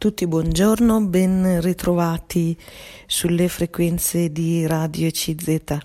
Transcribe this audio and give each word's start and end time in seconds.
tutti, 0.00 0.26
buongiorno, 0.26 1.02
ben 1.02 1.60
ritrovati 1.60 2.56
sulle 3.06 3.48
frequenze 3.48 4.32
di 4.32 4.66
Radio 4.66 5.10
CZ. 5.10 5.76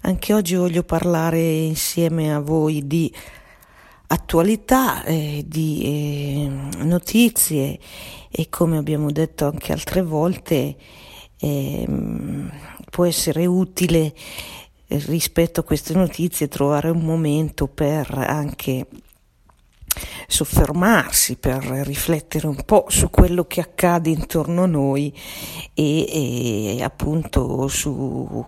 Anche 0.00 0.32
oggi 0.32 0.54
voglio 0.54 0.82
parlare 0.84 1.38
insieme 1.38 2.32
a 2.32 2.40
voi 2.40 2.86
di 2.86 3.12
attualità, 4.06 5.04
eh, 5.04 5.44
di 5.46 5.82
eh, 5.84 6.82
notizie 6.84 7.78
e 8.30 8.48
come 8.48 8.78
abbiamo 8.78 9.12
detto 9.12 9.44
anche 9.44 9.72
altre 9.72 10.00
volte 10.00 10.74
eh, 11.38 11.86
può 12.90 13.04
essere 13.04 13.44
utile 13.44 14.14
rispetto 14.86 15.60
a 15.60 15.64
queste 15.64 15.92
notizie 15.92 16.48
trovare 16.48 16.88
un 16.88 17.04
momento 17.04 17.66
per 17.66 18.10
anche 18.16 18.86
soffermarsi, 20.26 21.36
per 21.36 21.62
riflettere 21.62 22.46
un 22.46 22.62
po' 22.64 22.86
su 22.88 23.10
quello 23.10 23.44
che 23.44 23.60
accade 23.60 24.10
intorno 24.10 24.64
a 24.64 24.66
noi 24.66 25.12
e, 25.74 26.76
e 26.76 26.82
appunto 26.82 27.68
su, 27.68 28.46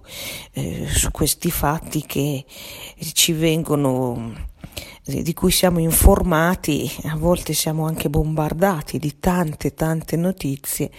eh, 0.53 0.87
su 0.89 1.11
questi 1.11 1.51
fatti 1.51 2.05
che 2.07 2.45
ci 3.13 3.33
vengono 3.33 4.49
di 5.03 5.35
cui 5.35 5.51
siamo 5.51 5.81
informati, 5.81 6.91
a 7.05 7.17
volte 7.17 7.53
siamo 7.53 7.87
anche 7.87 8.09
bombardati 8.09 8.99
di 8.99 9.19
tante 9.19 9.75
tante 9.75 10.17
notizie, 10.17 10.91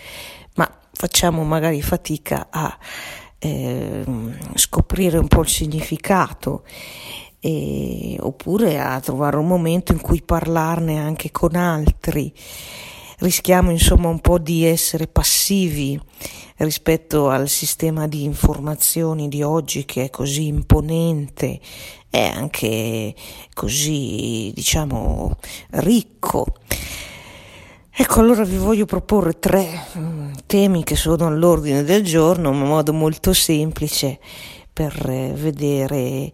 ma 0.56 0.70
facciamo 0.92 1.44
magari 1.44 1.82
fatica 1.82 2.48
a 2.50 2.78
eh, 3.40 4.04
scoprire 4.56 5.18
un 5.18 5.28
po' 5.28 5.42
il 5.42 5.48
significato 5.48 6.64
e, 7.42 8.16
oppure 8.20 8.80
a 8.80 9.00
trovare 9.00 9.38
un 9.38 9.48
momento 9.48 9.92
in 9.92 10.00
cui 10.00 10.22
parlarne 10.22 11.00
anche 11.00 11.32
con 11.32 11.56
altri. 11.56 12.32
Rischiamo 13.18 13.72
insomma 13.72 14.08
un 14.08 14.20
po' 14.20 14.38
di 14.38 14.64
essere 14.64 15.08
passivi 15.08 16.00
rispetto 16.58 17.30
al 17.30 17.50
sistema 17.50 18.08
di 18.08 18.24
informazioni 18.24 19.28
di 19.28 19.42
oggi 19.42 19.86
che 19.86 20.06
è 20.06 20.10
così 20.10 20.48
imponente 20.48 21.60
e 22.10 22.26
anche 22.26 23.14
così 23.54 24.52
diciamo 24.54 25.38
ricco. 25.72 26.46
Ecco, 27.94 28.20
allora 28.22 28.44
vi 28.44 28.58
voglio 28.58 28.86
proporre 28.86 29.38
tre 29.38 29.68
mm, 29.98 30.32
temi 30.46 30.84
che 30.84 30.96
sono 30.96 31.28
all'ordine 31.28 31.84
del 31.84 32.04
giorno 32.04 32.52
in 32.52 32.60
modo 32.60 32.94
molto 32.94 33.34
semplice 33.34 34.20
per 34.72 35.08
eh, 35.10 35.34
vedere 35.36 36.32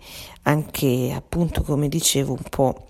anche 0.47 1.13
appunto 1.13 1.61
come 1.61 1.89
dicevo 1.89 2.31
un 2.31 2.43
po' 2.49 2.87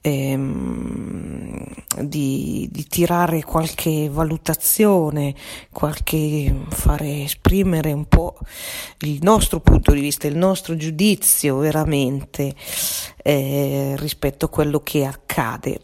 ehm, 0.00 1.64
di, 2.02 2.68
di, 2.70 2.86
tirare 2.86 3.42
qualche 3.42 4.08
valutazione, 4.08 5.34
qualche 5.72 6.54
fare 6.68 7.24
esprimere 7.24 7.92
un 7.92 8.06
po' 8.06 8.38
il 9.00 9.18
nostro 9.22 9.58
punto 9.60 9.92
di 9.92 10.00
vista, 10.00 10.28
il 10.28 10.36
nostro 10.36 10.76
giudizio 10.76 11.56
veramente 11.56 12.54
eh, 13.22 13.94
rispetto 13.98 14.46
a 14.46 14.48
quello 14.48 14.80
che 14.80 15.04
accade. 15.04 15.80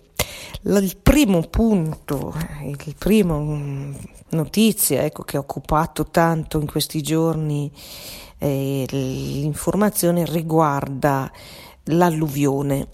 Il 0.64 0.96
primo 1.02 1.40
punto, 1.40 2.32
il 2.62 2.94
primo 2.96 3.40
mm, 3.40 3.94
notizia 4.30 5.02
ecco, 5.02 5.24
che 5.24 5.36
ha 5.36 5.40
occupato 5.40 6.06
tanto 6.06 6.60
in 6.60 6.66
questi 6.66 7.02
giorni 7.02 7.68
eh, 8.42 8.86
l'informazione 8.88 10.24
riguarda 10.24 11.30
l'alluvione. 11.84 12.88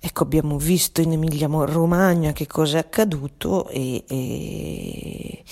Ecco, 0.00 0.22
abbiamo 0.22 0.56
visto 0.56 1.02
in 1.02 1.12
Emilia 1.12 1.48
Romagna 1.48 2.32
che 2.32 2.46
cosa 2.46 2.78
è 2.78 2.80
accaduto 2.80 3.68
e, 3.68 4.04
e, 4.08 5.44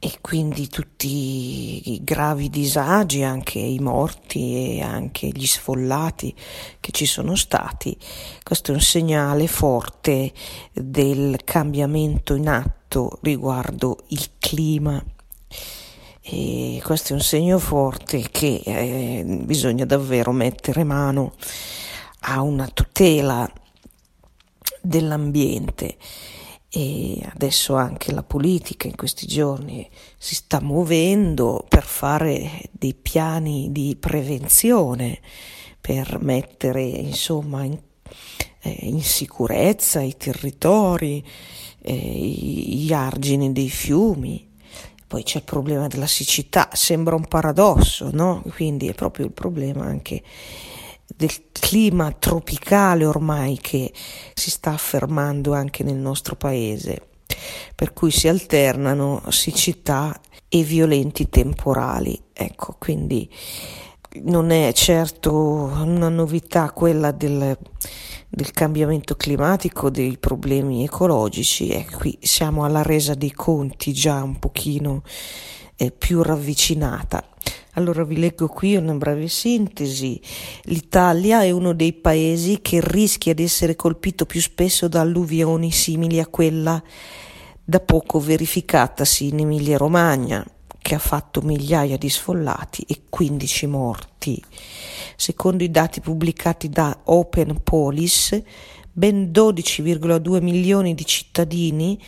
e, 0.00 0.18
quindi 0.20 0.68
tutti 0.68 1.92
i 1.92 2.02
gravi 2.02 2.50
disagi, 2.50 3.22
anche 3.22 3.60
i 3.60 3.78
morti 3.78 4.78
e 4.78 4.82
anche 4.82 5.28
gli 5.28 5.46
sfollati 5.46 6.34
che 6.80 6.90
ci 6.90 7.06
sono 7.06 7.36
stati. 7.36 7.96
Questo 8.42 8.72
è 8.72 8.74
un 8.74 8.80
segnale 8.80 9.46
forte 9.46 10.32
del 10.72 11.38
cambiamento 11.44 12.34
in 12.34 12.48
atto 12.48 13.18
riguardo 13.22 13.98
il 14.08 14.28
clima. 14.38 15.04
E 16.30 16.82
questo 16.84 17.14
è 17.14 17.16
un 17.16 17.22
segno 17.22 17.58
forte 17.58 18.28
che 18.30 18.60
eh, 18.62 19.24
bisogna 19.24 19.86
davvero 19.86 20.30
mettere 20.30 20.84
mano 20.84 21.32
a 22.20 22.42
una 22.42 22.68
tutela 22.68 23.50
dell'ambiente. 24.82 25.96
E 26.68 27.26
adesso 27.32 27.76
anche 27.76 28.12
la 28.12 28.22
politica 28.22 28.86
in 28.86 28.94
questi 28.94 29.26
giorni 29.26 29.88
si 30.18 30.34
sta 30.34 30.60
muovendo 30.60 31.64
per 31.66 31.84
fare 31.84 32.60
dei 32.72 32.92
piani 32.92 33.72
di 33.72 33.96
prevenzione 33.98 35.20
per 35.80 36.18
mettere 36.20 36.82
insomma 36.82 37.64
in, 37.64 37.78
eh, 38.60 38.76
in 38.80 39.00
sicurezza 39.00 40.02
i 40.02 40.14
territori, 40.18 41.24
eh, 41.80 41.94
gli 41.94 42.92
argini 42.92 43.50
dei 43.50 43.70
fiumi 43.70 44.47
poi 45.08 45.22
c'è 45.22 45.38
il 45.38 45.44
problema 45.44 45.86
della 45.86 46.06
siccità, 46.06 46.68
sembra 46.74 47.14
un 47.14 47.26
paradosso, 47.26 48.10
no? 48.12 48.44
Quindi 48.54 48.88
è 48.88 48.94
proprio 48.94 49.24
il 49.24 49.32
problema 49.32 49.86
anche 49.86 50.22
del 51.16 51.32
clima 51.50 52.12
tropicale 52.12 53.06
ormai 53.06 53.58
che 53.58 53.90
si 54.34 54.50
sta 54.50 54.72
affermando 54.72 55.54
anche 55.54 55.82
nel 55.82 55.96
nostro 55.96 56.36
paese, 56.36 57.08
per 57.74 57.94
cui 57.94 58.10
si 58.10 58.28
alternano 58.28 59.22
siccità 59.30 60.20
e 60.46 60.62
violenti 60.62 61.30
temporali. 61.30 62.20
Ecco, 62.34 62.76
quindi 62.78 63.28
non 64.24 64.50
è 64.50 64.72
certo 64.74 65.32
una 65.32 66.10
novità 66.10 66.70
quella 66.72 67.12
del 67.12 67.56
del 68.28 68.50
cambiamento 68.50 69.16
climatico, 69.16 69.90
dei 69.90 70.18
problemi 70.18 70.84
ecologici 70.84 71.68
e 71.68 71.86
qui 71.90 72.18
siamo 72.20 72.64
alla 72.64 72.82
resa 72.82 73.14
dei 73.14 73.32
conti 73.32 73.92
già 73.92 74.22
un 74.22 74.38
pochino 74.38 75.02
eh, 75.76 75.90
più 75.90 76.22
ravvicinata. 76.22 77.24
Allora 77.74 78.02
vi 78.02 78.18
leggo 78.18 78.48
qui 78.48 78.74
una 78.74 78.94
breve 78.94 79.28
sintesi. 79.28 80.20
L'Italia 80.64 81.42
è 81.42 81.50
uno 81.50 81.72
dei 81.72 81.92
paesi 81.92 82.58
che 82.60 82.80
rischia 82.82 83.34
di 83.34 83.44
essere 83.44 83.76
colpito 83.76 84.26
più 84.26 84.40
spesso 84.40 84.88
da 84.88 85.00
alluvioni 85.00 85.70
simili 85.70 86.18
a 86.18 86.26
quella 86.26 86.82
da 87.64 87.80
poco 87.80 88.18
verificatasi 88.18 89.28
in 89.28 89.40
Emilia-Romagna, 89.40 90.44
che 90.80 90.94
ha 90.94 90.98
fatto 90.98 91.40
migliaia 91.42 91.96
di 91.96 92.08
sfollati 92.08 92.84
e 92.88 93.02
15 93.08 93.66
morti. 93.66 94.42
Secondo 95.20 95.64
i 95.64 95.70
dati 95.72 96.00
pubblicati 96.00 96.68
da 96.68 96.96
Open 97.06 97.60
Police, 97.64 98.44
ben 98.92 99.32
12,2 99.32 100.40
milioni 100.40 100.94
di 100.94 101.04
cittadini, 101.04 102.00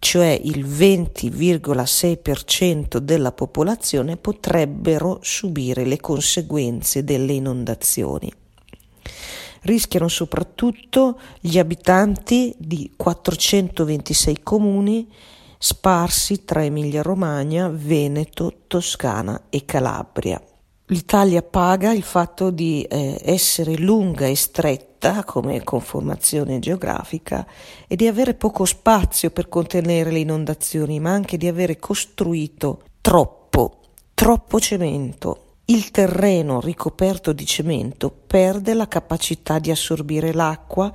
cioè 0.00 0.36
il 0.42 0.66
20,6% 0.66 2.96
della 2.96 3.30
popolazione, 3.30 4.16
potrebbero 4.16 5.20
subire 5.22 5.84
le 5.84 6.00
conseguenze 6.00 7.04
delle 7.04 7.34
inondazioni. 7.34 8.28
Rischiano 9.60 10.08
soprattutto 10.08 11.20
gli 11.38 11.56
abitanti 11.56 12.52
di 12.58 12.94
426 12.96 14.42
comuni 14.42 15.08
sparsi 15.56 16.44
tra 16.44 16.64
Emilia-Romagna, 16.64 17.68
Veneto, 17.68 18.62
Toscana 18.66 19.40
e 19.50 19.64
Calabria 19.64 20.42
l'Italia 20.90 21.42
paga 21.42 21.92
il 21.92 22.02
fatto 22.02 22.50
di 22.50 22.82
eh, 22.82 23.20
essere 23.24 23.76
lunga 23.76 24.26
e 24.26 24.34
stretta 24.34 25.24
come 25.24 25.62
conformazione 25.62 26.58
geografica 26.58 27.46
e 27.86 27.96
di 27.96 28.06
avere 28.06 28.34
poco 28.34 28.64
spazio 28.64 29.30
per 29.30 29.48
contenere 29.48 30.10
le 30.10 30.18
inondazioni, 30.18 31.00
ma 31.00 31.10
anche 31.10 31.36
di 31.36 31.46
avere 31.46 31.78
costruito 31.78 32.82
troppo, 33.00 33.80
troppo 34.14 34.60
cemento. 34.60 35.44
Il 35.66 35.90
terreno 35.92 36.60
ricoperto 36.60 37.32
di 37.32 37.46
cemento 37.46 38.10
perde 38.26 38.74
la 38.74 38.88
capacità 38.88 39.60
di 39.60 39.70
assorbire 39.70 40.32
l'acqua 40.32 40.92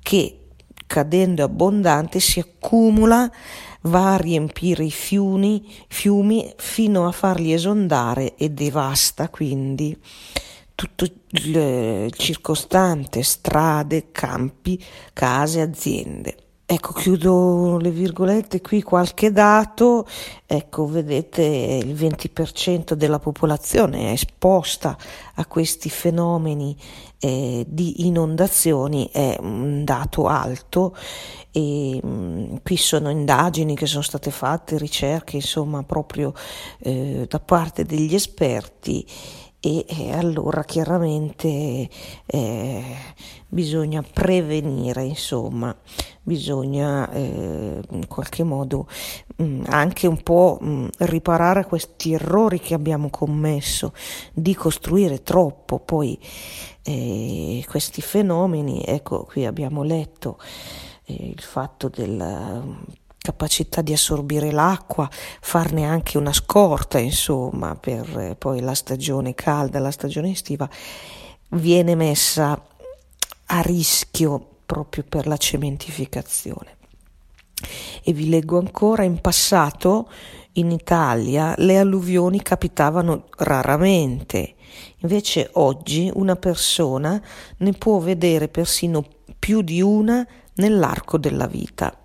che, 0.00 0.46
cadendo 0.86 1.44
abbondante, 1.44 2.18
si 2.20 2.40
accumula 2.40 3.30
va 3.84 4.14
a 4.14 4.16
riempire 4.16 4.84
i 4.84 4.90
fiumi, 4.90 5.64
fiumi 5.88 6.52
fino 6.56 7.06
a 7.06 7.12
farli 7.12 7.52
esondare 7.52 8.34
e 8.36 8.50
devasta 8.50 9.28
quindi 9.28 9.98
tutto 10.74 11.06
il 11.30 12.12
circostante, 12.16 13.22
strade, 13.22 14.10
campi, 14.10 14.82
case, 15.12 15.60
aziende. 15.60 16.36
Ecco, 16.66 16.94
chiudo 16.94 17.76
le 17.76 17.90
virgolette 17.90 18.62
qui, 18.62 18.82
qualche 18.82 19.30
dato, 19.30 20.06
ecco, 20.46 20.86
vedete 20.86 21.42
il 21.42 21.94
20% 21.94 22.94
della 22.94 23.18
popolazione 23.18 24.08
è 24.08 24.12
esposta 24.12 24.96
a 25.34 25.44
questi 25.44 25.90
fenomeni 25.90 26.74
eh, 27.18 27.66
di 27.68 28.06
inondazioni, 28.06 29.10
è 29.12 29.36
un 29.40 29.84
dato 29.84 30.26
alto 30.26 30.96
e 31.56 32.00
mh, 32.02 32.08
mm, 32.08 32.56
qui 32.64 32.76
sono 32.76 33.10
indagini 33.10 33.76
che 33.76 33.86
sono 33.86 34.02
state 34.02 34.32
fatte, 34.32 34.76
ricerche 34.76 35.36
insomma 35.36 35.84
proprio 35.84 36.34
eh, 36.80 37.26
da 37.28 37.38
parte 37.38 37.84
degli 37.84 38.14
esperti. 38.14 39.06
E, 39.60 39.86
e 39.88 40.12
allora 40.12 40.62
chiaramente 40.64 41.88
eh, 42.26 42.96
bisogna 43.48 44.02
prevenire, 44.02 45.04
insomma, 45.04 45.74
bisogna 46.22 47.10
eh, 47.10 47.80
in 47.92 48.06
qualche 48.06 48.42
modo 48.42 48.86
mh, 49.36 49.44
mm, 49.44 49.62
anche 49.68 50.06
un 50.06 50.22
po' 50.22 50.58
mh, 50.60 50.68
mm, 50.68 50.86
riparare 50.98 51.64
questi 51.64 52.12
errori 52.12 52.60
che 52.60 52.74
abbiamo 52.74 53.08
commesso 53.08 53.94
di 54.34 54.54
costruire 54.54 55.22
troppo. 55.22 55.78
Poi 55.78 56.18
eh, 56.82 57.64
questi 57.66 58.02
fenomeni, 58.02 58.82
ecco 58.84 59.24
qui 59.24 59.46
abbiamo 59.46 59.82
letto 59.82 60.36
eh, 60.38 60.93
il 61.06 61.40
fatto 61.40 61.88
della 61.88 62.62
capacità 63.24 63.80
di 63.80 63.94
assorbire 63.94 64.50
l'acqua, 64.50 65.08
farne 65.10 65.84
anche 65.84 66.18
una 66.18 66.32
scorta, 66.32 66.98
insomma, 66.98 67.74
per 67.74 68.18
eh, 68.18 68.34
poi 68.36 68.60
la 68.60 68.74
stagione 68.74 69.34
calda, 69.34 69.78
la 69.78 69.90
stagione 69.90 70.32
estiva, 70.32 70.68
viene 71.48 71.94
messa 71.94 72.62
a 73.46 73.60
rischio 73.60 74.46
proprio 74.66 75.04
per 75.08 75.26
la 75.26 75.38
cementificazione. 75.38 76.76
E 78.02 78.12
vi 78.12 78.28
leggo 78.28 78.58
ancora, 78.58 79.04
in 79.04 79.20
passato 79.20 80.10
in 80.52 80.70
Italia 80.70 81.54
le 81.56 81.78
alluvioni 81.78 82.42
capitavano 82.42 83.24
raramente, 83.38 84.54
invece 84.98 85.48
oggi 85.54 86.10
una 86.12 86.36
persona 86.36 87.20
ne 87.58 87.72
può 87.72 87.98
vedere 88.00 88.48
persino 88.48 89.02
più 89.38 89.62
di 89.62 89.80
una 89.80 90.26
nell'arco 90.54 91.18
della 91.18 91.46
vita. 91.46 91.96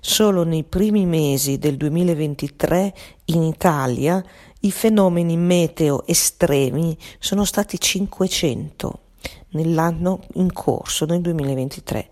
Solo 0.00 0.44
nei 0.44 0.64
primi 0.64 1.04
mesi 1.04 1.58
del 1.58 1.76
2023 1.76 2.94
in 3.26 3.42
Italia 3.42 4.24
i 4.60 4.70
fenomeni 4.70 5.36
meteo 5.36 6.06
estremi 6.06 6.96
sono 7.18 7.44
stati 7.44 7.78
500 7.78 8.98
nell'anno 9.50 10.20
in 10.34 10.52
corso, 10.52 11.04
nel 11.04 11.20
2023. 11.20 12.08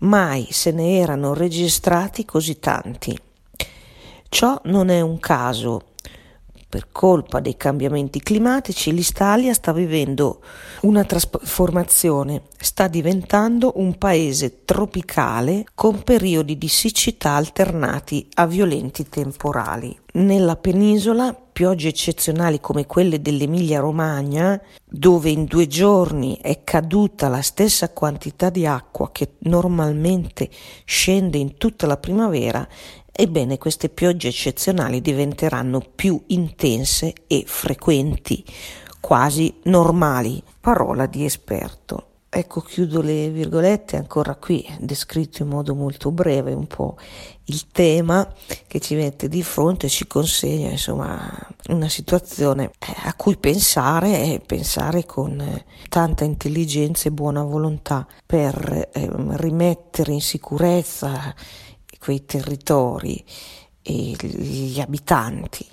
Mai 0.00 0.48
se 0.50 0.72
ne 0.72 0.98
erano 0.98 1.32
registrati 1.32 2.24
così 2.24 2.58
tanti. 2.58 3.18
Ciò 4.28 4.60
non 4.64 4.88
è 4.88 5.00
un 5.00 5.18
caso, 5.18 5.91
per 6.72 6.88
colpa 6.90 7.40
dei 7.40 7.58
cambiamenti 7.58 8.22
climatici, 8.22 8.94
l'Italia 8.94 9.52
sta 9.52 9.74
vivendo 9.74 10.40
una 10.80 11.04
trasformazione, 11.04 12.44
sta 12.58 12.88
diventando 12.88 13.72
un 13.74 13.98
paese 13.98 14.64
tropicale 14.64 15.66
con 15.74 16.02
periodi 16.02 16.56
di 16.56 16.68
siccità 16.68 17.32
alternati 17.32 18.26
a 18.36 18.46
violenti 18.46 19.06
temporali. 19.06 19.94
Nella 20.14 20.56
penisola, 20.56 21.34
piogge 21.34 21.88
eccezionali 21.88 22.58
come 22.58 22.86
quelle 22.86 23.20
dell'Emilia-Romagna, 23.20 24.58
dove 24.84 25.28
in 25.28 25.44
due 25.44 25.66
giorni 25.66 26.38
è 26.40 26.64
caduta 26.64 27.28
la 27.28 27.42
stessa 27.42 27.90
quantità 27.90 28.48
di 28.48 28.66
acqua 28.66 29.10
che 29.12 29.34
normalmente 29.40 30.48
scende 30.84 31.36
in 31.36 31.58
tutta 31.58 31.86
la 31.86 31.98
primavera, 31.98 32.66
Ebbene, 33.14 33.58
queste 33.58 33.90
piogge 33.90 34.28
eccezionali 34.28 35.02
diventeranno 35.02 35.82
più 35.94 36.20
intense 36.28 37.12
e 37.26 37.44
frequenti, 37.46 38.42
quasi 39.00 39.54
normali. 39.64 40.42
Parola 40.58 41.04
di 41.04 41.24
esperto. 41.24 42.06
Ecco, 42.34 42.62
chiudo 42.62 43.02
le 43.02 43.28
virgolette, 43.28 43.98
ancora 43.98 44.34
qui 44.36 44.66
descritto 44.80 45.42
in 45.42 45.50
modo 45.50 45.74
molto 45.74 46.10
breve 46.10 46.54
un 46.54 46.66
po' 46.66 46.96
il 47.46 47.66
tema 47.70 48.26
che 48.66 48.80
ci 48.80 48.94
mette 48.94 49.28
di 49.28 49.42
fronte 49.42 49.88
ci 49.90 50.06
consegna 50.06 50.70
insomma 50.70 51.30
una 51.68 51.90
situazione 51.90 52.70
eh, 52.78 52.94
a 53.04 53.14
cui 53.14 53.36
pensare 53.36 54.22
e 54.22 54.40
pensare 54.44 55.04
con 55.04 55.38
eh, 55.38 55.66
tanta 55.90 56.24
intelligenza 56.24 57.08
e 57.08 57.12
buona 57.12 57.42
volontà 57.42 58.06
per 58.24 58.88
eh, 58.92 59.10
rimettere 59.36 60.12
in 60.12 60.22
sicurezza 60.22 61.34
quei 62.02 62.24
territori 62.24 63.24
e 63.80 64.16
gli 64.18 64.80
abitanti, 64.80 65.64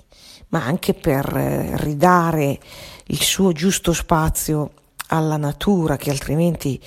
ma 0.48 0.64
anche 0.64 0.94
per 0.94 1.26
eh, 1.36 1.76
ridare 1.78 2.56
il 3.06 3.20
suo 3.20 3.50
giusto 3.50 3.92
spazio 3.92 4.70
alla 5.08 5.36
natura 5.36 5.96
che 5.96 6.10
altrimenti, 6.10 6.80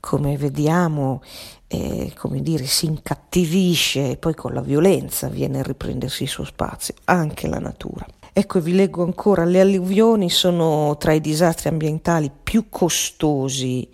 come 0.00 0.38
vediamo, 0.38 1.20
eh, 1.66 2.14
come 2.16 2.40
dire, 2.40 2.64
si 2.64 2.86
incattivisce 2.86 4.12
e 4.12 4.16
poi 4.16 4.34
con 4.34 4.54
la 4.54 4.62
violenza 4.62 5.28
viene 5.28 5.58
a 5.58 5.64
riprendersi 5.64 6.22
il 6.22 6.30
suo 6.30 6.44
spazio, 6.44 6.94
anche 7.04 7.46
la 7.46 7.58
natura. 7.58 8.06
Ecco, 8.32 8.58
vi 8.60 8.74
leggo 8.74 9.02
ancora, 9.02 9.44
le 9.44 9.60
alluvioni 9.60 10.30
sono 10.30 10.96
tra 10.96 11.12
i 11.12 11.20
disastri 11.20 11.68
ambientali 11.68 12.30
più 12.42 12.70
costosi. 12.70 13.86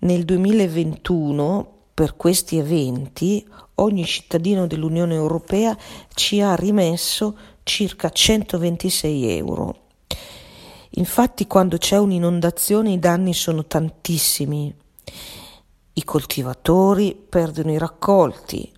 Nel 0.00 0.24
2021 0.24 1.72
per 1.94 2.16
questi 2.16 2.58
eventi 2.58 3.46
ogni 3.76 4.04
cittadino 4.04 4.66
dell'Unione 4.66 5.14
Europea 5.14 5.76
ci 6.14 6.40
ha 6.40 6.54
rimesso 6.54 7.36
circa 7.62 8.10
126 8.10 9.36
euro. 9.36 9.82
Infatti 10.96 11.46
quando 11.46 11.76
c'è 11.76 11.98
un'inondazione 11.98 12.92
i 12.92 12.98
danni 12.98 13.34
sono 13.34 13.64
tantissimi. 13.66 14.72
I 15.94 16.04
coltivatori 16.04 17.14
perdono 17.14 17.72
i 17.72 17.78
raccolti. 17.78 18.72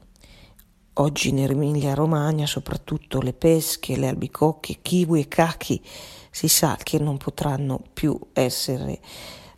Oggi 0.94 1.28
in 1.28 1.40
Emilia 1.40 1.92
Romagna 1.92 2.46
soprattutto 2.46 3.20
le 3.20 3.34
pesche, 3.34 3.96
le 3.96 4.08
albicocche, 4.08 4.78
kiwi 4.80 5.20
e 5.20 5.28
cachi 5.28 5.82
si 6.30 6.48
sa 6.48 6.78
che 6.82 6.98
non 6.98 7.18
potranno 7.18 7.82
più 7.92 8.18
essere 8.32 9.00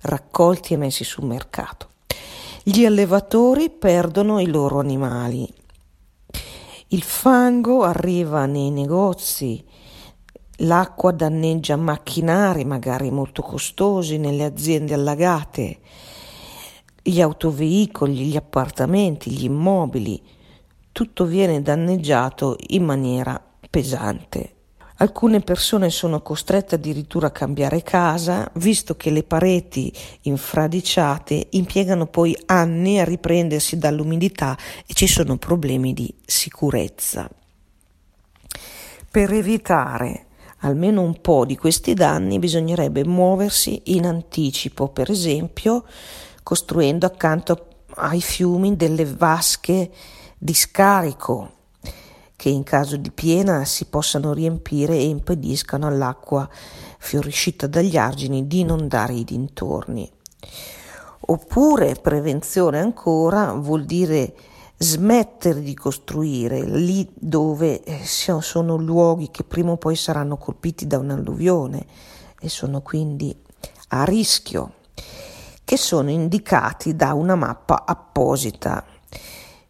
raccolti 0.00 0.74
e 0.74 0.76
messi 0.76 1.04
sul 1.04 1.26
mercato. 1.26 1.88
Gli 2.70 2.84
allevatori 2.84 3.70
perdono 3.70 4.40
i 4.40 4.46
loro 4.46 4.78
animali. 4.78 5.50
Il 6.88 7.00
fango 7.00 7.82
arriva 7.82 8.44
nei 8.44 8.70
negozi, 8.70 9.64
l'acqua 10.56 11.10
danneggia 11.12 11.76
macchinari 11.76 12.66
magari 12.66 13.10
molto 13.10 13.40
costosi 13.40 14.18
nelle 14.18 14.44
aziende 14.44 14.92
allagate, 14.92 15.78
gli 17.00 17.22
autoveicoli, 17.22 18.26
gli 18.26 18.36
appartamenti, 18.36 19.30
gli 19.30 19.44
immobili, 19.44 20.22
tutto 20.92 21.24
viene 21.24 21.62
danneggiato 21.62 22.54
in 22.66 22.84
maniera 22.84 23.42
pesante. 23.70 24.56
Alcune 25.00 25.40
persone 25.40 25.90
sono 25.90 26.22
costrette 26.22 26.74
addirittura 26.74 27.28
a 27.28 27.30
cambiare 27.30 27.84
casa, 27.84 28.50
visto 28.54 28.96
che 28.96 29.10
le 29.10 29.22
pareti 29.22 29.92
infradiciate 30.22 31.46
impiegano 31.50 32.06
poi 32.06 32.36
anni 32.46 32.98
a 32.98 33.04
riprendersi 33.04 33.78
dall'umidità 33.78 34.58
e 34.84 34.94
ci 34.94 35.06
sono 35.06 35.36
problemi 35.36 35.94
di 35.94 36.12
sicurezza. 36.24 37.30
Per 39.08 39.32
evitare 39.32 40.26
almeno 40.62 41.02
un 41.02 41.20
po' 41.20 41.44
di 41.44 41.56
questi 41.56 41.94
danni 41.94 42.40
bisognerebbe 42.40 43.04
muoversi 43.04 43.80
in 43.96 44.04
anticipo, 44.04 44.88
per 44.88 45.12
esempio 45.12 45.84
costruendo 46.42 47.06
accanto 47.06 47.66
ai 47.94 48.20
fiumi 48.20 48.74
delle 48.74 49.04
vasche 49.04 49.92
di 50.36 50.54
scarico 50.54 51.52
che 52.38 52.50
in 52.50 52.62
caso 52.62 52.96
di 52.96 53.10
piena 53.10 53.64
si 53.64 53.86
possano 53.86 54.32
riempire 54.32 54.94
e 54.94 55.08
impediscano 55.08 55.88
all'acqua 55.88 56.48
fioriscita 56.98 57.66
dagli 57.66 57.96
argini 57.96 58.46
di 58.46 58.60
inondare 58.60 59.14
i 59.14 59.24
dintorni. 59.24 60.08
Oppure 61.18 61.96
prevenzione 61.96 62.78
ancora 62.78 63.54
vuol 63.54 63.84
dire 63.84 64.36
smettere 64.76 65.60
di 65.60 65.74
costruire 65.74 66.62
lì 66.62 67.10
dove 67.12 67.82
eh, 67.82 68.04
sono 68.04 68.76
luoghi 68.76 69.32
che 69.32 69.42
prima 69.42 69.72
o 69.72 69.76
poi 69.76 69.96
saranno 69.96 70.36
colpiti 70.36 70.86
da 70.86 70.98
un'alluvione 70.98 71.86
e 72.40 72.48
sono 72.48 72.82
quindi 72.82 73.36
a 73.88 74.04
rischio, 74.04 74.74
che 75.64 75.76
sono 75.76 76.08
indicati 76.10 76.94
da 76.94 77.14
una 77.14 77.34
mappa 77.34 77.82
apposita. 77.84 78.84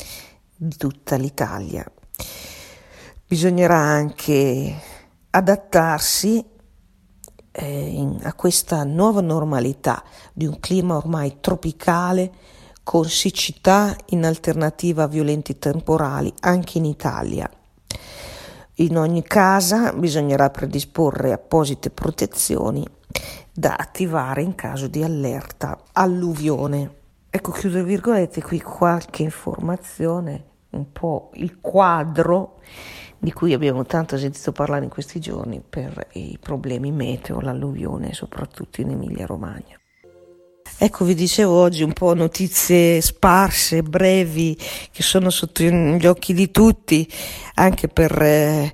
di 0.56 0.76
tutta 0.76 1.16
l'Italia. 1.16 1.84
Bisognerà 3.26 3.76
anche 3.76 4.74
adattarsi 5.30 6.44
eh, 7.52 7.86
in, 7.86 8.20
a 8.22 8.34
questa 8.34 8.84
nuova 8.84 9.20
normalità 9.20 10.02
di 10.32 10.46
un 10.46 10.58
clima 10.60 10.96
ormai 10.96 11.38
tropicale 11.40 12.32
con 12.82 13.08
siccità 13.08 13.96
in 14.06 14.24
alternativa 14.24 15.04
a 15.04 15.08
violenti 15.08 15.58
temporali 15.58 16.32
anche 16.40 16.78
in 16.78 16.84
Italia 16.84 17.50
In 18.78 18.98
ogni 18.98 19.22
casa 19.22 19.94
bisognerà 19.94 20.50
predisporre 20.50 21.32
apposite 21.32 21.88
protezioni 21.88 22.86
da 23.50 23.74
attivare 23.74 24.42
in 24.42 24.54
caso 24.54 24.86
di 24.86 25.02
allerta 25.02 25.78
alluvione. 25.92 26.94
Ecco, 27.30 27.52
chiudo 27.52 27.78
le 27.78 27.84
virgolette, 27.84 28.42
qui 28.42 28.60
qualche 28.60 29.22
informazione, 29.22 30.44
un 30.72 30.92
po' 30.92 31.30
il 31.36 31.58
quadro 31.58 32.60
di 33.18 33.32
cui 33.32 33.54
abbiamo 33.54 33.86
tanto 33.86 34.18
sentito 34.18 34.52
parlare 34.52 34.84
in 34.84 34.90
questi 34.90 35.20
giorni 35.20 35.62
per 35.66 36.08
i 36.12 36.36
problemi 36.38 36.92
meteo, 36.92 37.40
l'alluvione, 37.40 38.12
soprattutto 38.12 38.82
in 38.82 38.90
Emilia 38.90 39.24
Romagna. 39.24 39.80
Ecco, 40.78 41.06
vi 41.06 41.14
dicevo 41.14 41.58
oggi 41.58 41.82
un 41.82 41.94
po' 41.94 42.12
notizie 42.12 43.00
sparse, 43.00 43.82
brevi, 43.82 44.54
che 44.92 45.02
sono 45.02 45.30
sotto 45.30 45.62
gli 45.62 46.06
occhi 46.06 46.34
di 46.34 46.50
tutti, 46.50 47.10
anche 47.54 47.88
per 47.88 48.20
eh, 48.20 48.70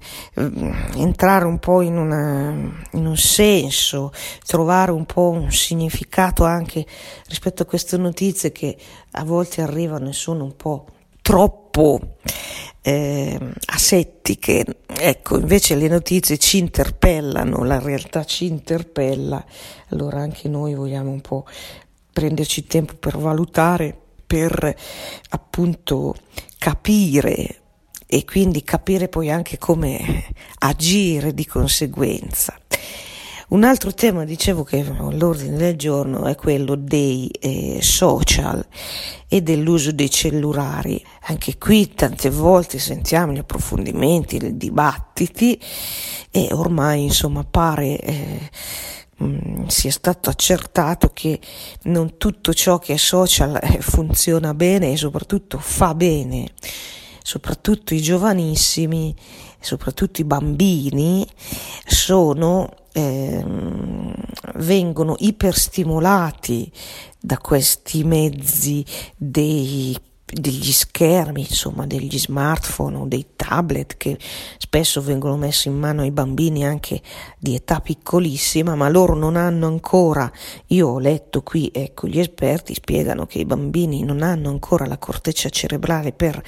entrare 0.97 1.45
un 1.45 1.61
po' 1.61 1.81
in, 1.81 1.97
una, 1.97 2.51
in, 2.91 3.07
un 3.07 3.17
senso, 3.17 4.13
trovare 4.45 4.91
un 4.91 5.07
po' 5.07 5.29
un 5.29 5.53
significato 5.53 6.43
anche 6.43 6.85
rispetto 7.29 7.63
a 7.63 7.67
queste 7.67 7.97
notizie 7.99 8.51
che 8.51 8.77
a 9.13 9.23
volte 9.23 9.63
arrivano 9.63 10.09
e 10.09 10.13
sono 10.13 10.43
un 10.43 10.57
po' 10.57 10.87
troppo 11.23 12.17
eh, 12.83 13.39
asettiche. 13.67 14.65
Ecco, 14.87 15.39
invece 15.39 15.77
le 15.77 15.89
notizie 15.89 16.37
ci 16.37 16.59
interpellano, 16.59 17.63
la 17.63 17.79
realtà 17.79 18.25
ci 18.25 18.47
interpella, 18.47 19.45
allora 19.91 20.19
anche 20.19 20.49
noi 20.49 20.75
vogliamo 20.75 21.11
un 21.11 21.21
po' 21.21 21.47
prenderci 22.13 22.67
tempo 22.67 22.95
per 22.95 23.19
valutare, 23.19 23.97
per 24.27 24.75
appunto 25.31 26.15
capire 26.59 27.57
e 28.07 28.25
quindi 28.25 28.63
capire 28.63 29.09
poi 29.09 29.31
anche 29.31 29.59
come 29.59 30.25
agire 30.59 31.33
di 31.33 31.47
conseguenza. 31.47 32.55
Un 33.53 33.65
altro 33.65 33.93
tema, 33.93 34.25
dicevo 34.25 34.65
che 34.65 34.81
all'ordine 34.81 35.59
del 35.59 35.77
giorno 35.77 36.25
è 36.25 36.35
quello 36.37 36.75
dei 36.75 37.29
eh, 37.39 37.81
social 37.83 38.67
e 39.29 39.43
dell'uso 39.43 39.93
dei 39.93 40.09
cellulari. 40.09 41.05
Anche 41.25 41.59
qui 41.59 41.93
tante 41.93 42.31
volte 42.31 42.79
sentiamo 42.79 43.33
gli 43.33 43.39
approfondimenti, 43.39 44.37
i 44.37 44.57
dibattiti 44.57 45.61
e 46.31 46.49
ormai 46.53 47.03
insomma 47.03 47.45
pare 47.45 47.99
eh, 47.99 48.51
Mm, 49.23 49.67
sia 49.67 49.93
stato 49.93 50.31
accertato 50.31 51.11
che 51.13 51.39
non 51.83 52.17
tutto 52.17 52.53
ciò 52.53 52.79
che 52.79 52.95
è 52.95 52.97
social 52.97 53.57
eh, 53.63 53.81
funziona 53.81 54.53
bene 54.53 54.93
e 54.93 54.97
soprattutto 54.97 55.59
fa 55.59 55.95
bene, 55.95 56.49
soprattutto 57.23 57.95
i 57.95 58.01
giovanissimi, 58.03 59.15
soprattutto 59.61 60.21
i 60.21 60.25
bambini 60.25 61.25
sono 61.87 62.69
eh, 62.93 63.45
vengono 64.57 65.15
iperstimolati 65.19 66.71
da 67.21 67.39
questi 67.39 68.03
mezzi 68.03 68.85
dei 69.17 69.97
degli 70.33 70.73
schermi, 70.73 71.41
insomma, 71.41 71.87
degli 71.87 72.19
smartphone 72.19 72.97
o 72.97 73.05
dei 73.05 73.27
tablet 73.37 73.97
che 73.99 74.19
spesso 74.57 75.03
vengono 75.03 75.37
messi 75.37 75.69
in 75.69 75.79
mano 75.79 76.01
ai 76.01 76.11
bambini 76.11 76.65
anche 76.65 77.03
di 77.39 77.55
età 77.55 77.81
piccolissima, 77.81 78.75
ma 78.75 78.89
loro 78.89 79.15
non 79.15 79.37
hanno 79.37 79.67
ancora, 79.67 80.31
io 80.69 80.89
ho 80.89 80.99
letto 80.99 81.43
qui, 81.43 81.71
ecco, 81.73 82.07
gli 82.07 82.19
esperti 82.19 82.73
spiegano 82.73 83.27
che 83.27 83.41
i 83.41 83.45
bambini 83.45 84.03
non 84.05 84.23
hanno 84.23 84.49
ancora 84.49 84.87
la 84.87 84.97
corteccia 84.99 85.51
cerebrale 85.51 86.13
per 86.13 86.43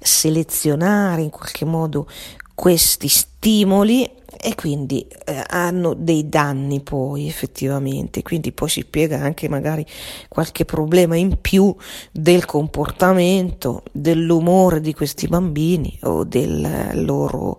selezionare 0.00 1.22
in 1.22 1.30
qualche 1.30 1.64
modo 1.64 2.08
questi 2.52 3.08
stimoli 3.08 4.10
e 4.38 4.54
quindi 4.54 5.06
eh, 5.24 5.42
hanno 5.48 5.94
dei 5.94 6.28
danni 6.28 6.80
poi 6.80 7.26
effettivamente, 7.26 8.22
quindi 8.22 8.52
poi 8.52 8.68
si 8.68 8.80
spiega 8.82 9.20
anche 9.20 9.48
magari 9.48 9.84
qualche 10.28 10.64
problema 10.64 11.16
in 11.16 11.38
più 11.40 11.74
del 12.12 12.44
comportamento, 12.44 13.82
dell'umore 13.92 14.80
di 14.80 14.94
questi 14.94 15.26
bambini 15.26 15.98
o 16.02 16.24
del 16.24 17.04
loro 17.04 17.58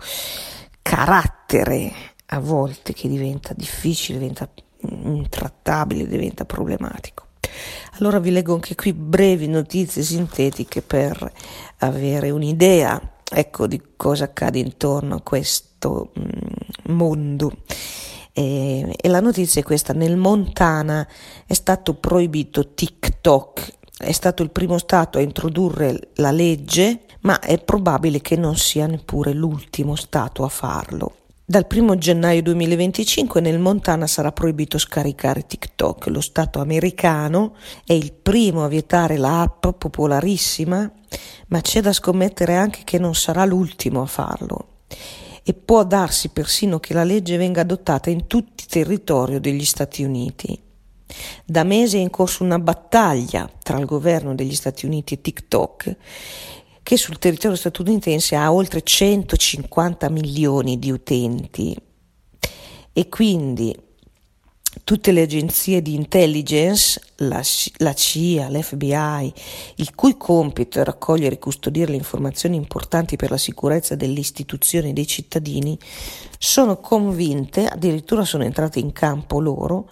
carattere 0.81 1.91
a 2.27 2.39
volte 2.39 2.93
che 2.93 3.07
diventa 3.07 3.53
difficile, 3.53 4.19
diventa 4.19 4.49
intrattabile, 4.81 6.07
diventa 6.07 6.45
problematico. 6.45 7.27
Allora 7.99 8.19
vi 8.19 8.31
leggo 8.31 8.53
anche 8.53 8.75
qui 8.75 8.93
brevi 8.93 9.47
notizie 9.47 10.01
sintetiche 10.01 10.81
per 10.81 11.31
avere 11.79 12.29
un'idea 12.29 12.99
ecco 13.33 13.67
di 13.67 13.81
cosa 13.95 14.25
accade 14.25 14.59
intorno 14.59 15.15
a 15.15 15.21
questo 15.81 16.11
mm, 16.19 16.93
mondo. 16.93 17.51
E, 18.33 18.95
la 19.03 19.19
notizia 19.19 19.61
è 19.61 19.63
questa, 19.63 19.93
nel 19.93 20.15
Montana 20.15 21.07
è 21.45 21.53
stato 21.53 21.95
proibito 21.95 22.73
TikTok, 22.73 23.73
è 23.97 24.11
stato 24.11 24.43
il 24.43 24.51
primo 24.51 24.77
stato 24.77 25.17
a 25.17 25.21
introdurre 25.21 26.09
la 26.15 26.31
legge, 26.31 27.01
ma 27.21 27.39
è 27.39 27.59
probabile 27.59 28.21
che 28.21 28.35
non 28.35 28.55
sia 28.55 28.85
neppure 28.85 29.33
l'ultimo 29.33 29.95
stato 29.95 30.43
a 30.43 30.49
farlo. 30.49 31.15
Dal 31.43 31.67
1 31.69 31.97
gennaio 31.97 32.41
2025 32.43 33.41
nel 33.41 33.59
Montana 33.59 34.07
sarà 34.07 34.31
proibito 34.31 34.77
scaricare 34.77 35.45
TikTok. 35.45 36.07
Lo 36.07 36.21
Stato 36.21 36.61
americano 36.61 37.55
è 37.83 37.91
il 37.91 38.13
primo 38.13 38.63
a 38.63 38.69
vietare 38.69 39.17
l'app 39.17 39.67
popolarissima, 39.67 40.89
ma 41.47 41.59
c'è 41.59 41.81
da 41.81 41.91
scommettere 41.91 42.55
anche 42.55 42.83
che 42.85 42.99
non 42.99 43.15
sarà 43.15 43.43
l'ultimo 43.43 44.01
a 44.01 44.05
farlo. 44.05 44.67
E 45.43 45.53
può 45.53 45.83
darsi 45.83 46.29
persino 46.29 46.79
che 46.79 46.93
la 46.93 47.03
legge 47.03 47.37
venga 47.37 47.61
adottata 47.61 48.09
in 48.09 48.27
tutto 48.27 48.63
il 48.63 48.65
territorio 48.67 49.39
degli 49.39 49.65
Stati 49.65 50.03
Uniti. 50.03 50.59
Da 51.43 51.63
mesi 51.63 51.97
è 51.97 51.99
in 51.99 52.09
corso 52.09 52.43
una 52.43 52.59
battaglia 52.59 53.49
tra 53.61 53.77
il 53.77 53.85
governo 53.85 54.35
degli 54.35 54.55
Stati 54.55 54.85
Uniti 54.85 55.15
e 55.15 55.21
TikTok 55.21 55.95
che 56.83 56.97
sul 56.97 57.19
territorio 57.19 57.55
statunitense 57.55 58.35
ha 58.35 58.51
oltre 58.51 58.81
150 58.81 60.09
milioni 60.09 60.79
di 60.79 60.91
utenti 60.91 61.75
e 62.93 63.09
quindi 63.09 63.75
tutte 64.83 65.11
le 65.11 65.21
agenzie 65.21 65.81
di 65.81 65.93
intelligence, 65.93 66.99
la, 67.17 67.41
la, 67.77 67.93
CIA, 67.93 68.49
l'FBI, 68.49 69.33
il 69.75 69.95
cui 69.95 70.17
compito 70.17 70.79
è 70.79 70.83
raccogliere 70.83 71.35
e 71.35 71.39
custodire 71.39 71.91
le 71.91 71.97
informazioni 71.97 72.55
importanti 72.55 73.15
per 73.15 73.29
la 73.29 73.37
sicurezza 73.37 73.95
delle 73.95 74.19
istituzioni 74.19 74.89
e 74.89 74.93
dei 74.93 75.07
cittadini, 75.07 75.77
sono 76.37 76.77
convinte, 76.77 77.67
addirittura 77.67 78.25
sono 78.25 78.43
entrate 78.43 78.79
in 78.79 78.91
campo 78.91 79.39
loro, 79.39 79.89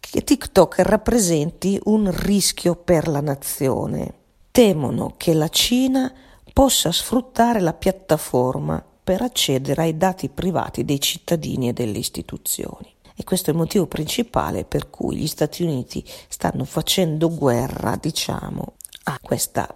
che 0.00 0.24
TikTok 0.24 0.80
rappresenti 0.80 1.78
un 1.84 2.10
rischio 2.10 2.76
per 2.76 3.08
la 3.08 3.20
nazione 3.20 4.14
temono 4.50 5.14
che 5.16 5.34
la 5.34 5.48
Cina 5.48 6.12
possa 6.52 6.90
sfruttare 6.90 7.60
la 7.60 7.74
piattaforma 7.74 8.84
per 9.04 9.22
accedere 9.22 9.82
ai 9.82 9.96
dati 9.96 10.28
privati 10.28 10.84
dei 10.84 11.00
cittadini 11.00 11.68
e 11.68 11.72
delle 11.72 11.98
istituzioni. 11.98 12.96
E 13.20 13.24
questo 13.24 13.50
è 13.50 13.52
il 13.52 13.58
motivo 13.58 13.86
principale 13.86 14.64
per 14.64 14.90
cui 14.90 15.16
gli 15.16 15.26
Stati 15.26 15.64
Uniti 15.64 16.04
stanno 16.28 16.64
facendo 16.64 17.34
guerra, 17.34 17.98
diciamo, 18.00 18.74
a 19.04 19.18
questa 19.20 19.68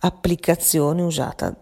applicazione 0.00 1.00
usata 1.00 1.56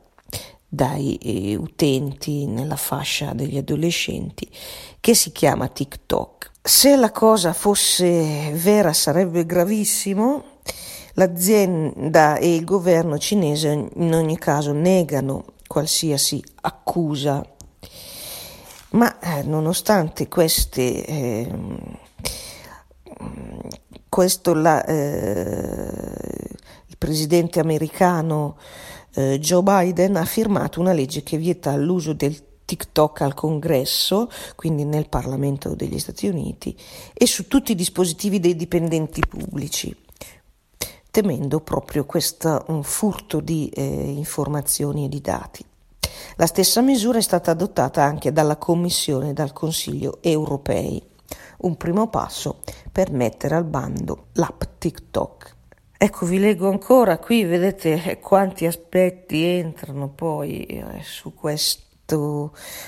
dai 0.66 1.16
eh, 1.16 1.54
utenti 1.54 2.46
nella 2.46 2.76
fascia 2.76 3.32
degli 3.32 3.56
adolescenti 3.56 4.50
che 4.98 5.14
si 5.14 5.30
chiama 5.30 5.68
TikTok. 5.68 6.50
Se 6.62 6.96
la 6.96 7.12
cosa 7.12 7.52
fosse 7.52 8.50
vera 8.54 8.92
sarebbe 8.92 9.46
gravissimo 9.46 10.58
L'azienda 11.14 12.36
e 12.36 12.54
il 12.54 12.64
governo 12.64 13.18
cinese 13.18 13.88
in 13.94 14.14
ogni 14.14 14.38
caso 14.38 14.72
negano 14.72 15.44
qualsiasi 15.66 16.42
accusa, 16.62 17.44
ma 18.90 19.18
eh, 19.20 19.42
nonostante 19.42 20.28
queste, 20.28 21.04
eh, 21.04 21.52
questo 24.08 24.54
la, 24.54 24.84
eh, 24.84 25.90
il 26.86 26.96
presidente 26.98 27.60
americano 27.60 28.56
eh, 29.14 29.38
Joe 29.38 29.62
Biden 29.62 30.16
ha 30.16 30.24
firmato 30.24 30.80
una 30.80 30.92
legge 30.92 31.22
che 31.22 31.36
vieta 31.36 31.76
l'uso 31.76 32.12
del 32.12 32.48
TikTok 32.64 33.22
al 33.22 33.34
congresso, 33.34 34.30
quindi 34.54 34.84
nel 34.84 35.08
Parlamento 35.08 35.74
degli 35.74 35.98
Stati 35.98 36.28
Uniti, 36.28 36.76
e 37.12 37.26
su 37.26 37.48
tutti 37.48 37.72
i 37.72 37.76
dispositivi 37.76 38.38
dei 38.38 38.54
dipendenti 38.54 39.20
pubblici 39.26 39.96
temendo 41.10 41.60
proprio 41.60 42.06
questo 42.06 42.64
furto 42.82 43.40
di 43.40 43.68
eh, 43.68 43.82
informazioni 43.82 45.06
e 45.06 45.08
di 45.08 45.20
dati. 45.20 45.64
La 46.36 46.46
stessa 46.46 46.80
misura 46.80 47.18
è 47.18 47.22
stata 47.22 47.50
adottata 47.50 48.02
anche 48.02 48.32
dalla 48.32 48.56
Commissione 48.56 49.30
e 49.30 49.32
dal 49.32 49.52
Consiglio 49.52 50.18
europei, 50.20 51.02
un 51.58 51.76
primo 51.76 52.08
passo 52.08 52.60
per 52.90 53.10
mettere 53.10 53.54
al 53.54 53.64
bando 53.64 54.28
l'app 54.32 54.62
TikTok. 54.78 55.56
Ecco, 55.96 56.24
vi 56.24 56.38
leggo 56.38 56.68
ancora 56.68 57.18
qui, 57.18 57.44
vedete 57.44 58.18
quanti 58.20 58.64
aspetti 58.64 59.44
entrano 59.44 60.08
poi 60.08 60.64
eh, 60.64 61.02
su 61.02 61.34
questo 61.34 61.88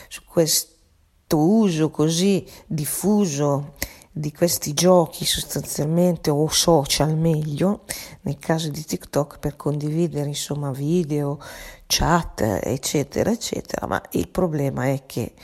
su 0.08 0.22
questo 0.24 1.38
uso 1.38 1.90
così 1.90 2.46
diffuso 2.66 3.74
di 4.10 4.30
questi 4.30 4.74
giochi 4.74 5.24
sostanzialmente 5.24 6.28
o 6.28 6.46
social 6.48 7.16
meglio 7.16 7.84
nel 8.22 8.36
caso 8.38 8.68
di 8.68 8.84
TikTok 8.84 9.38
per 9.38 9.56
condividere 9.56 10.28
insomma 10.28 10.70
video, 10.70 11.38
chat 11.94 12.40
eccetera 12.40 13.30
eccetera 13.30 13.86
ma 13.86 14.00
il 14.12 14.28
problema 14.28 14.86
è 14.86 15.02
che 15.04 15.34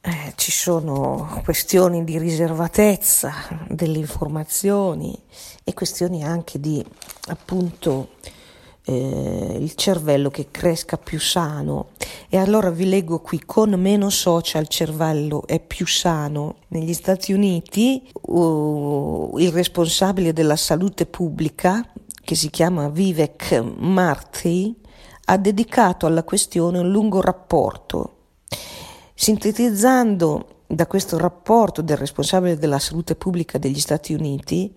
eh, 0.00 0.32
ci 0.34 0.50
sono 0.50 1.40
questioni 1.44 2.02
di 2.02 2.18
riservatezza 2.18 3.32
delle 3.68 3.98
informazioni 3.98 5.16
e 5.62 5.72
questioni 5.72 6.24
anche 6.24 6.58
di 6.58 6.84
appunto 7.28 8.08
eh, 8.84 9.56
il 9.58 9.74
cervello 9.74 10.30
che 10.30 10.48
cresca 10.50 10.98
più 10.98 11.18
sano. 11.18 11.90
E 12.28 12.36
allora 12.36 12.70
vi 12.70 12.86
leggo 12.86 13.20
qui, 13.20 13.40
con 13.46 13.70
meno 13.80 14.10
social 14.10 14.62
il 14.62 14.68
cervello 14.68 15.46
è 15.46 15.60
più 15.60 15.86
sano. 15.86 16.56
Negli 16.68 16.92
Stati 16.92 17.32
Uniti 17.32 18.06
uh, 18.12 19.36
il 19.38 19.52
responsabile 19.52 20.32
della 20.32 20.56
salute 20.56 21.06
pubblica, 21.06 21.86
che 22.22 22.34
si 22.34 22.50
chiama 22.50 22.88
Vivek 22.88 23.62
Marthi, 23.78 24.82
ha 25.26 25.36
dedicato 25.36 26.06
alla 26.06 26.22
questione 26.22 26.78
un 26.78 26.90
lungo 26.90 27.20
rapporto. 27.20 28.16
Sintetizzando 29.14 30.62
da 30.66 30.86
questo 30.86 31.18
rapporto 31.18 31.82
del 31.82 31.96
responsabile 31.96 32.58
della 32.58 32.78
salute 32.78 33.14
pubblica 33.14 33.58
degli 33.58 33.78
Stati 33.80 34.12
Uniti, 34.12 34.74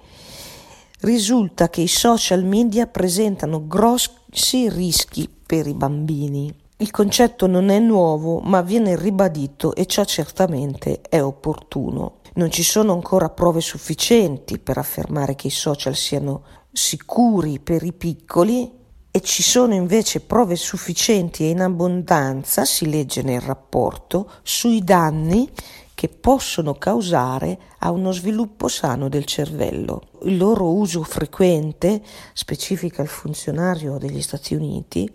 risulta 1.01 1.69
che 1.69 1.81
i 1.81 1.87
social 1.87 2.43
media 2.43 2.87
presentano 2.87 3.67
grossi 3.67 4.69
rischi 4.69 5.29
per 5.29 5.67
i 5.67 5.73
bambini. 5.73 6.53
Il 6.77 6.91
concetto 6.91 7.47
non 7.47 7.69
è 7.69 7.79
nuovo, 7.79 8.39
ma 8.39 8.61
viene 8.61 8.95
ribadito 8.95 9.73
e 9.73 9.85
ciò 9.85 10.05
certamente 10.05 11.01
è 11.01 11.21
opportuno. 11.21 12.19
Non 12.35 12.51
ci 12.51 12.61
sono 12.61 12.93
ancora 12.93 13.29
prove 13.29 13.61
sufficienti 13.61 14.59
per 14.59 14.77
affermare 14.77 15.35
che 15.35 15.47
i 15.47 15.51
social 15.51 15.95
siano 15.95 16.43
sicuri 16.71 17.59
per 17.59 17.81
i 17.83 17.93
piccoli 17.93 18.76
e 19.17 19.21
ci 19.21 19.41
sono 19.41 19.74
invece 19.74 20.19
prove 20.19 20.55
sufficienti 20.55 21.45
e 21.45 21.50
in 21.50 21.62
abbondanza, 21.62 22.65
si 22.65 22.88
legge 22.88 23.24
nel 23.24 23.41
rapporto, 23.41 24.29
sui 24.43 24.83
danni 24.83 25.50
che 25.95 26.07
possono 26.07 26.75
causare 26.75 27.57
a 27.79 27.89
uno 27.89 28.12
sviluppo 28.12 28.67
sano 28.67 29.09
del 29.09 29.25
cervello. 29.25 30.03
Il 30.21 30.38
loro 30.38 30.71
uso 30.71 31.01
frequente, 31.01 32.03
specifica 32.33 33.01
il 33.01 33.07
funzionario 33.07 33.97
degli 33.97 34.21
Stati 34.21 34.53
Uniti, 34.53 35.12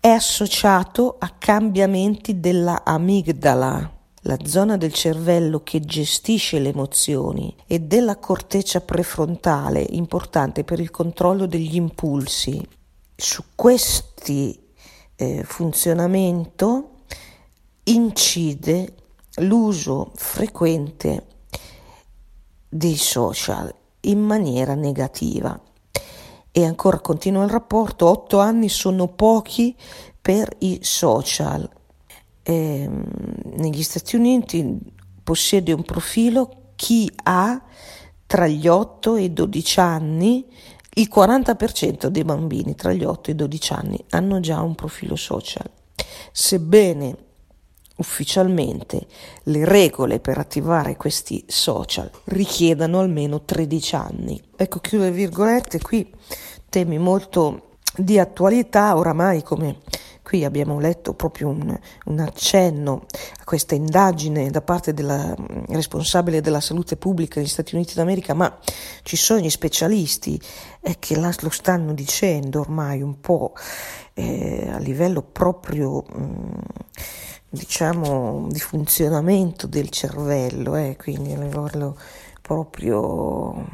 è 0.00 0.10
associato 0.10 1.16
a 1.18 1.34
cambiamenti 1.36 2.38
della 2.38 2.84
amigdala, 2.84 3.92
la 4.20 4.38
zona 4.44 4.76
del 4.76 4.92
cervello 4.92 5.64
che 5.64 5.80
gestisce 5.80 6.60
le 6.60 6.68
emozioni, 6.68 7.52
e 7.66 7.80
della 7.80 8.18
corteccia 8.18 8.80
prefrontale, 8.82 9.84
importante 9.90 10.62
per 10.62 10.78
il 10.78 10.92
controllo 10.92 11.46
degli 11.46 11.74
impulsi. 11.74 12.64
Su 13.22 13.44
questi 13.54 14.58
eh, 15.14 15.44
funzionamento 15.44 17.04
incide 17.84 18.94
l'uso 19.36 20.10
frequente 20.16 21.26
dei 22.68 22.96
social 22.96 23.72
in 24.00 24.18
maniera 24.18 24.74
negativa. 24.74 25.56
E 26.50 26.64
ancora 26.64 26.98
continua 26.98 27.44
il 27.44 27.50
rapporto, 27.50 28.08
otto 28.08 28.40
anni 28.40 28.68
sono 28.68 29.06
pochi 29.06 29.76
per 30.20 30.56
i 30.58 30.80
social. 30.82 31.70
Eh, 32.42 32.90
negli 33.54 33.82
Stati 33.84 34.16
Uniti 34.16 34.80
possiede 35.22 35.72
un 35.72 35.84
profilo 35.84 36.72
chi 36.74 37.08
ha 37.22 37.62
tra 38.26 38.48
gli 38.48 38.66
8 38.66 39.14
e 39.14 39.22
i 39.24 39.32
12 39.32 39.78
anni, 39.78 40.44
il 40.94 41.08
40% 41.14 42.06
dei 42.06 42.24
bambini 42.24 42.74
tra 42.74 42.92
gli 42.92 43.04
8 43.04 43.30
e 43.30 43.32
i 43.32 43.36
12 43.36 43.72
anni 43.72 44.04
hanno 44.10 44.40
già 44.40 44.60
un 44.60 44.74
profilo 44.74 45.16
social. 45.16 45.70
Sebbene 46.32 47.16
ufficialmente 47.96 49.06
le 49.44 49.64
regole 49.64 50.18
per 50.18 50.38
attivare 50.38 50.96
questi 50.96 51.44
social 51.46 52.10
richiedano 52.24 53.00
almeno 53.00 53.42
13 53.42 53.94
anni. 53.94 54.42
Ecco, 54.56 54.80
chiudo 54.80 55.04
le 55.04 55.12
virgolette, 55.12 55.80
qui 55.80 56.12
temi 56.68 56.98
molto 56.98 57.76
di 57.96 58.18
attualità, 58.18 58.96
oramai 58.96 59.42
come 59.42 59.78
qui 60.32 60.46
abbiamo 60.46 60.80
letto 60.80 61.12
proprio 61.12 61.48
un, 61.48 61.78
un, 62.06 62.18
accenno 62.18 63.04
a 63.38 63.44
questa 63.44 63.74
indagine 63.74 64.50
da 64.50 64.62
parte 64.62 64.94
della 64.94 65.34
responsabile 65.68 66.40
della 66.40 66.62
salute 66.62 66.96
pubblica 66.96 67.38
negli 67.38 67.50
Stati 67.50 67.74
Uniti 67.74 67.92
d'America, 67.92 68.32
ma 68.32 68.58
ci 69.02 69.16
sono 69.16 69.40
gli 69.40 69.50
specialisti 69.50 70.40
eh, 70.80 70.96
che 70.98 71.18
la, 71.18 71.30
lo 71.40 71.50
stanno 71.50 71.92
dicendo 71.92 72.60
ormai 72.60 73.02
un 73.02 73.20
po' 73.20 73.52
eh, 74.14 74.70
a 74.72 74.78
livello 74.78 75.20
proprio... 75.20 76.02
Mh, 76.10 76.22
mm, 76.22 76.50
diciamo, 77.54 78.46
di 78.48 78.60
funzionamento 78.60 79.66
del 79.66 79.90
cervello, 79.90 80.74
eh, 80.74 80.96
quindi 80.98 81.34
a 81.34 81.38
livello 81.38 81.98
proprio 82.40 83.66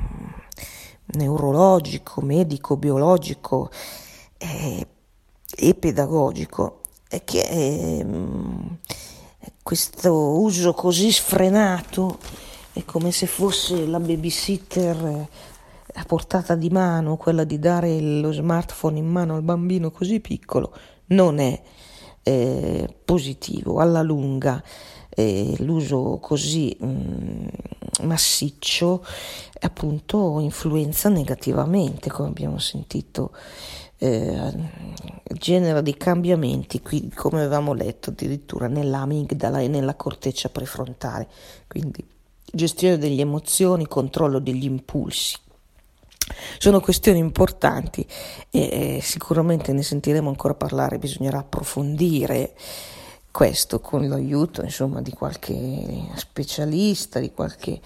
neurologico, 1.12 2.20
medico, 2.20 2.76
biologico 2.76 3.70
eh, 4.36 4.84
e 5.58 5.74
pedagogico, 5.74 6.80
è 7.08 7.24
che 7.24 7.40
eh, 7.40 8.06
questo 9.62 10.12
uso 10.12 10.72
così 10.72 11.10
sfrenato 11.10 12.18
è 12.72 12.84
come 12.84 13.10
se 13.10 13.26
fosse 13.26 13.86
la 13.86 13.98
babysitter 13.98 15.26
a 15.94 16.04
portata 16.04 16.54
di 16.54 16.70
mano, 16.70 17.16
quella 17.16 17.44
di 17.44 17.58
dare 17.58 18.00
lo 18.00 18.30
smartphone 18.30 18.98
in 18.98 19.06
mano 19.06 19.34
al 19.34 19.42
bambino 19.42 19.90
così 19.90 20.20
piccolo, 20.20 20.72
non 21.06 21.38
è 21.38 21.60
eh, 22.22 22.94
positivo 23.04 23.80
alla 23.80 24.02
lunga. 24.02 24.62
Eh, 25.10 25.56
l'uso 25.58 26.18
così 26.20 26.76
mh, 26.78 26.86
mm, 26.86 27.46
massiccio 28.02 29.04
appunto 29.60 30.38
influenza 30.38 31.08
negativamente, 31.08 32.08
come 32.08 32.28
abbiamo 32.28 32.58
sentito, 32.58 33.32
eh, 33.98 34.52
genera 35.34 35.80
dei 35.80 35.96
cambiamenti, 35.96 36.80
qui, 36.80 37.10
come 37.14 37.40
avevamo 37.40 37.72
letto 37.72 38.10
addirittura 38.10 38.68
nell'amigdala 38.68 39.60
e 39.60 39.68
nella 39.68 39.94
corteccia 39.94 40.48
prefrontale, 40.48 41.28
quindi 41.66 42.04
gestione 42.50 42.98
delle 42.98 43.20
emozioni, 43.20 43.86
controllo 43.86 44.38
degli 44.38 44.64
impulsi. 44.64 45.36
Sono 46.58 46.80
questioni 46.80 47.18
importanti 47.18 48.06
e 48.50 49.00
sicuramente 49.02 49.72
ne 49.72 49.82
sentiremo 49.82 50.28
ancora 50.28 50.54
parlare, 50.54 50.98
bisognerà 50.98 51.38
approfondire 51.38 52.54
questo 53.30 53.80
con 53.80 54.08
l'aiuto 54.08 54.62
insomma, 54.62 55.00
di 55.00 55.12
qualche 55.12 56.08
specialista, 56.16 57.18
di 57.18 57.32
qualche, 57.32 57.80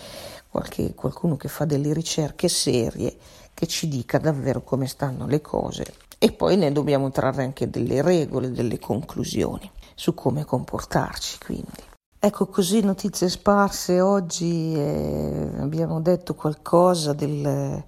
qualche, 0.49 0.95
qualcuno 0.95 1.37
che 1.37 1.49
fa 1.49 1.65
delle 1.65 1.93
ricerche 1.93 2.49
serie 2.49 3.17
che 3.63 3.69
ci 3.69 3.87
dica 3.87 4.19
davvero 4.19 4.65
come 4.65 4.89
stanno 4.89 5.29
le 5.29 5.41
cose 5.41 5.85
e 6.19 6.33
poi 6.33 6.57
ne 6.57 6.73
dobbiamo 6.73 7.13
trarre 7.13 7.45
anche 7.45 7.71
delle 7.71 8.03
regole, 8.03 8.51
delle 8.51 8.81
conclusioni 8.81 9.71
su 9.95 10.15
come 10.15 10.45
comportarci 10.45 11.39
quindi. 11.45 11.81
Ecco 12.19 12.47
così 12.49 12.81
notizie 12.81 13.29
sparse 13.29 14.01
oggi 14.01 14.75
eh, 14.75 15.49
abbiamo 15.61 16.01
detto 16.01 16.35
qualcosa 16.35 17.13
del 17.13 17.85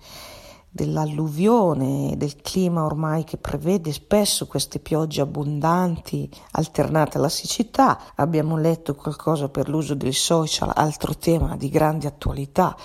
dell'alluvione, 0.75 2.15
del 2.17 2.35
clima 2.43 2.85
ormai 2.85 3.23
che 3.23 3.37
prevede 3.37 3.93
spesso 3.93 4.49
queste 4.49 4.81
piogge 4.81 5.21
abbondanti 5.21 6.29
alternate 6.51 7.17
alla 7.17 7.29
siccità. 7.29 7.97
Abbiamo 8.17 8.57
letto 8.59 8.97
qualcosa 8.97 9.49
per 9.49 9.69
l'uso 9.69 9.95
dei 9.95 10.13
social, 10.13 10.73
altro 10.75 11.15
tema 11.17 11.57
di 11.57 11.69
grande 11.69 12.09
attualità, 12.09 12.77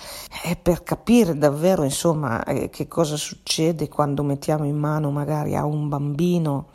e 0.44 0.54
per 0.54 0.84
capire 0.84 1.36
davvero 1.36 1.82
insomma 1.82 2.44
eh, 2.44 2.70
che 2.70 2.86
cosa 2.86 3.16
succede 3.16 3.88
quando 3.88 4.22
mettiamo 4.22 4.64
in 4.64 4.76
mano 4.76 5.10
magari 5.10 5.56
a 5.56 5.64
un 5.64 5.88
bambino 5.88 6.68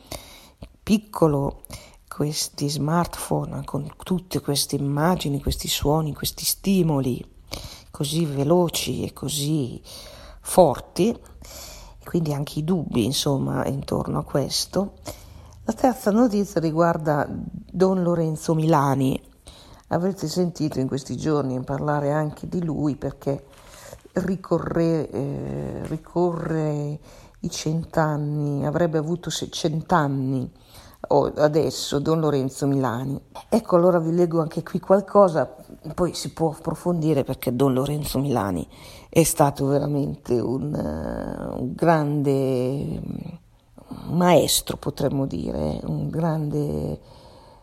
piccolo 0.84 1.62
questi 2.10 2.67
smartphone 2.67 3.63
con 3.63 3.89
tutte 4.04 4.41
queste 4.41 4.75
immagini, 4.75 5.41
questi 5.41 5.69
suoni, 5.69 6.13
questi 6.13 6.43
stimoli 6.43 7.25
così 7.89 8.25
veloci 8.25 9.06
e 9.06 9.13
così 9.13 9.82
forti, 10.45 11.17
quindi 12.03 12.31
anche 12.31 12.60
i 12.60 12.63
dubbi 12.63 13.03
insomma 13.03 13.65
intorno 13.65 14.19
a 14.19 14.23
questo. 14.23 14.93
La 15.63 15.73
terza 15.73 16.12
notizia 16.12 16.62
riguarda 16.62 17.27
Don 17.27 18.03
Lorenzo 18.03 18.53
Milani. 18.53 19.19
Avrete 19.89 20.27
sentito 20.27 20.79
in 20.79 20.88
questi 20.88 21.17
giorni 21.17 21.60
parlare 21.63 22.12
anche 22.12 22.47
di 22.47 22.63
lui 22.63 22.95
perché 22.95 23.45
ricorre, 24.13 25.10
eh, 25.10 25.81
ricorre 25.88 26.99
i 27.39 27.49
cent'anni, 27.49 28.65
avrebbe 28.65 28.99
avuto 28.99 29.29
cent'anni 29.31 30.49
adesso 31.08 31.99
Don 31.99 32.19
Lorenzo 32.19 32.67
Milani. 32.67 33.19
Ecco, 33.49 33.75
allora 33.75 33.99
vi 33.99 34.13
leggo 34.13 34.41
anche 34.41 34.63
qui 34.63 34.79
qualcosa, 34.79 35.55
poi 35.93 36.13
si 36.13 36.34
può 36.34 36.52
approfondire 36.52 37.24
perché 37.24 37.56
Don 37.56 37.74
Lorenzo 37.74 38.19
Milani 38.19 38.67
è 39.10 39.24
stato 39.24 39.67
veramente 39.67 40.39
un, 40.39 40.74
uh, 40.74 41.62
un 41.62 41.74
grande 41.74 43.02
maestro, 44.10 44.78
potremmo 44.78 45.26
dire, 45.26 45.80
un 45.84 46.10
grande 46.10 47.00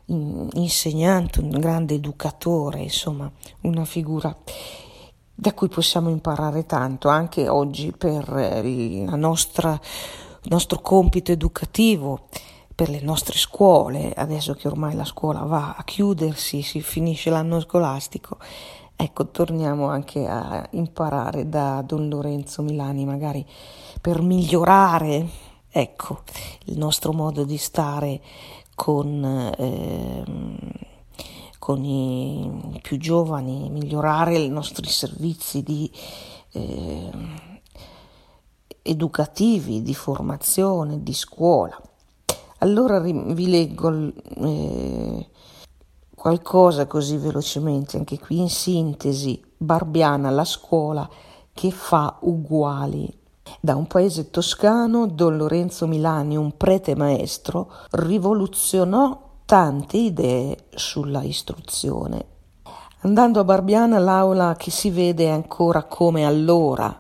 insegnante, 0.07 1.41
un 1.41 1.51
grande 1.51 1.95
educatore, 1.95 2.81
insomma, 2.81 3.31
una 3.63 3.85
figura 3.85 4.37
da 5.35 5.55
cui 5.55 5.69
possiamo 5.69 6.11
imparare 6.11 6.67
tanto 6.67 7.09
anche 7.09 7.49
oggi 7.49 7.93
per 7.93 8.63
nostra, 9.17 9.73
il 9.73 10.51
nostro 10.51 10.81
compito 10.81 11.33
educativo, 11.33 12.29
per 12.75 12.89
le 12.89 13.01
nostre 13.01 13.37
scuole, 13.39 14.13
adesso 14.13 14.55
che 14.55 14.69
ormai 14.69 14.95
la 14.95 15.05
scuola 15.05 15.41
va 15.41 15.75
a 15.77 15.85
chiudersi, 15.85 16.63
si 16.63 16.81
finisce 16.81 17.31
l'anno 17.31 17.61
scolastico. 17.61 18.39
Ecco, 18.97 19.29
torniamo 19.29 19.89
anche 19.89 20.27
a 20.27 20.67
imparare 20.73 21.49
da 21.49 21.83
Don 21.83 22.09
Lorenzo 22.09 22.63
Milani, 22.63 23.05
magari 23.05 23.45
per 24.01 24.23
migliorare, 24.23 25.27
ecco, 25.69 26.21
il 26.67 26.79
nostro 26.79 27.13
modo 27.13 27.45
di 27.45 27.57
stare 27.57 28.21
con, 28.75 29.25
eh, 29.59 30.25
con 31.59 31.85
i 31.85 32.79
più 32.81 32.97
giovani, 32.99 33.71
migliorare 33.71 34.39
i 34.39 34.49
nostri 34.49 34.89
servizi 34.89 35.63
di, 35.63 35.91
eh, 36.53 37.11
educativi, 38.83 39.83
di 39.83 39.95
formazione, 39.95 41.03
di 41.03 41.15
scuola. 41.15 41.81
Allora 42.63 43.01
vi 43.01 43.51
leggo 43.51 44.13
eh, 44.37 45.29
qualcosa 46.15 46.87
così 46.87 47.17
velocemente, 47.17 47.97
anche 47.97 48.21
qui 48.21 48.39
in 48.39 48.49
sintesi, 48.49 49.43
Barbiana, 49.57 50.31
la 50.31 50.45
scuola 50.45 51.09
che 51.53 51.73
fa 51.73 52.19
uguali 52.21 53.13
da 53.61 53.75
un 53.75 53.89
paese 53.89 54.31
toscano, 54.31 55.09
Don 55.09 55.37
Lorenzo 55.37 55.89
Milani, 55.89 56.37
un 56.37 56.57
prete 56.57 56.95
maestro, 56.95 57.69
rivoluzionò 57.91 59.31
tante 59.45 59.97
idee 59.97 60.67
sulla 60.71 61.23
istruzione. 61.23 62.27
Andando 63.01 63.41
a 63.41 63.45
Barbiana, 63.45 63.99
l'aula 63.99 64.55
che 64.57 64.71
si 64.71 64.91
vede 64.91 65.25
è 65.25 65.31
ancora 65.31 65.83
come 65.83 66.25
allora, 66.25 66.97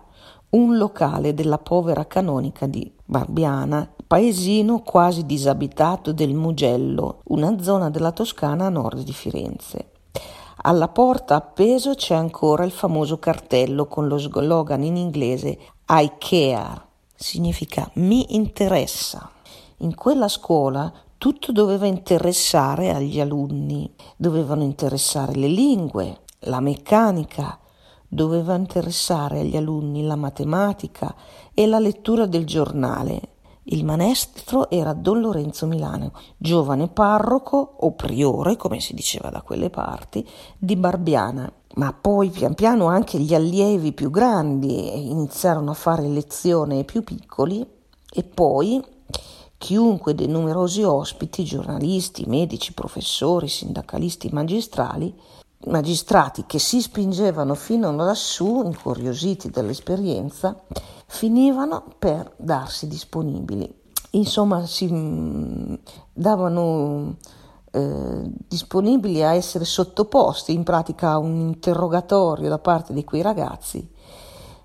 un 0.51 0.77
locale 0.77 1.35
della 1.35 1.59
povera 1.59 2.05
canonica 2.07 2.67
di 2.67 2.93
Barbiana, 3.05 3.89
paesino 4.13 4.83
quasi 4.83 5.25
disabitato 5.25 6.13
del 6.13 6.35
Mugello, 6.35 7.21
una 7.29 7.59
zona 7.63 7.89
della 7.89 8.13
Toscana 8.13 8.67
a 8.67 8.69
nord 8.69 9.05
di 9.05 9.13
Firenze. 9.15 9.93
Alla 10.65 10.89
porta 10.89 11.37
appeso 11.37 11.95
c'è 11.95 12.15
ancora 12.15 12.65
il 12.65 12.73
famoso 12.73 13.19
cartello 13.19 13.87
con 13.87 14.09
lo 14.09 14.19
slogan 14.19 14.83
in 14.83 14.97
inglese 14.97 15.59
I 15.89 16.13
care, 16.19 16.89
significa 17.15 17.91
mi 17.95 18.37
interessa. 18.37 19.31
In 19.79 19.95
quella 19.95 20.29
scuola 20.29 20.93
tutto 21.17 21.51
doveva 21.51 21.87
interessare 21.87 22.93
agli 22.93 23.19
alunni, 23.19 23.91
dovevano 24.19 24.63
interessare 24.63 25.35
le 25.35 25.49
lingue, 25.49 26.19
la 26.41 26.61
meccanica, 26.61 27.59
doveva 28.07 28.57
interessare 28.57 29.41
agli 29.41 29.57
alunni 29.57 30.03
la 30.03 30.17
matematica 30.17 31.15
e 31.55 31.67
la 31.67 31.79
lettura 31.79 32.27
del 32.27 32.45
giornale 32.45 33.31
il 33.67 33.85
maestro 33.85 34.69
era 34.71 34.93
Don 34.93 35.21
Lorenzo 35.21 35.67
Milano, 35.67 36.13
giovane 36.37 36.89
parroco 36.89 37.77
o 37.79 37.93
priore, 37.93 38.57
come 38.57 38.81
si 38.81 38.93
diceva 38.93 39.31
da 39.31 39.43
quelle 39.43 39.71
parti, 39.71 40.27
di 40.59 40.75
Barbiana. 40.75 41.51
Ma 41.75 41.93
poi 41.93 42.31
pian 42.31 42.55
piano 42.55 42.87
anche 42.89 43.19
gli 43.19 43.35
allievi 43.35 43.93
più 43.93 44.11
grandi 44.11 45.09
iniziarono 45.11 45.71
a 45.71 45.75
fare 45.75 46.07
lezione 46.09 46.79
ai 46.79 46.85
più 46.85 47.05
piccoli 47.05 47.65
e 48.13 48.23
poi 48.25 48.83
chiunque 49.57 50.15
dei 50.15 50.27
numerosi 50.27 50.83
ospiti, 50.83 51.45
giornalisti, 51.45 52.25
medici, 52.27 52.75
professori, 52.75 53.47
sindacalisti, 53.47 54.29
magistrali, 54.33 55.15
magistrati 55.67 56.45
che 56.47 56.59
si 56.59 56.81
spingevano 56.81 57.55
fino 57.55 57.93
lassù, 57.93 58.63
incuriositi 58.65 59.51
dall'esperienza, 59.51 60.57
finivano 61.07 61.85
per 61.99 62.33
darsi 62.37 62.89
disponibili. 62.89 63.81
Insomma, 64.11 64.67
si 64.67 64.87
mm, 64.91 65.75
davano 66.13 67.17
eh, 67.71 68.23
disponibili 68.47 69.23
a 69.23 69.35
essere 69.35 69.65
sottoposti 69.65 70.53
in 70.53 70.63
pratica 70.63 71.11
a 71.11 71.19
un 71.19 71.37
interrogatorio 71.37 72.49
da 72.49 72.59
parte 72.59 72.93
di 72.93 73.05
quei 73.05 73.23
ragazzi 73.23 73.89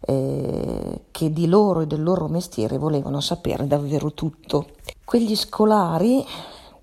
eh, 0.02 1.06
che 1.12 1.34
di 1.34 1.48
loro 1.48 1.82
e 1.82 1.88
del 1.88 2.04
loro 2.04 2.28
mestiere 2.28 2.78
volevano 2.78 3.20
sapere 3.20 3.68
davvero 3.68 4.14
tutto. 4.14 4.68
Quegli 5.04 5.36
scolari 5.36 6.26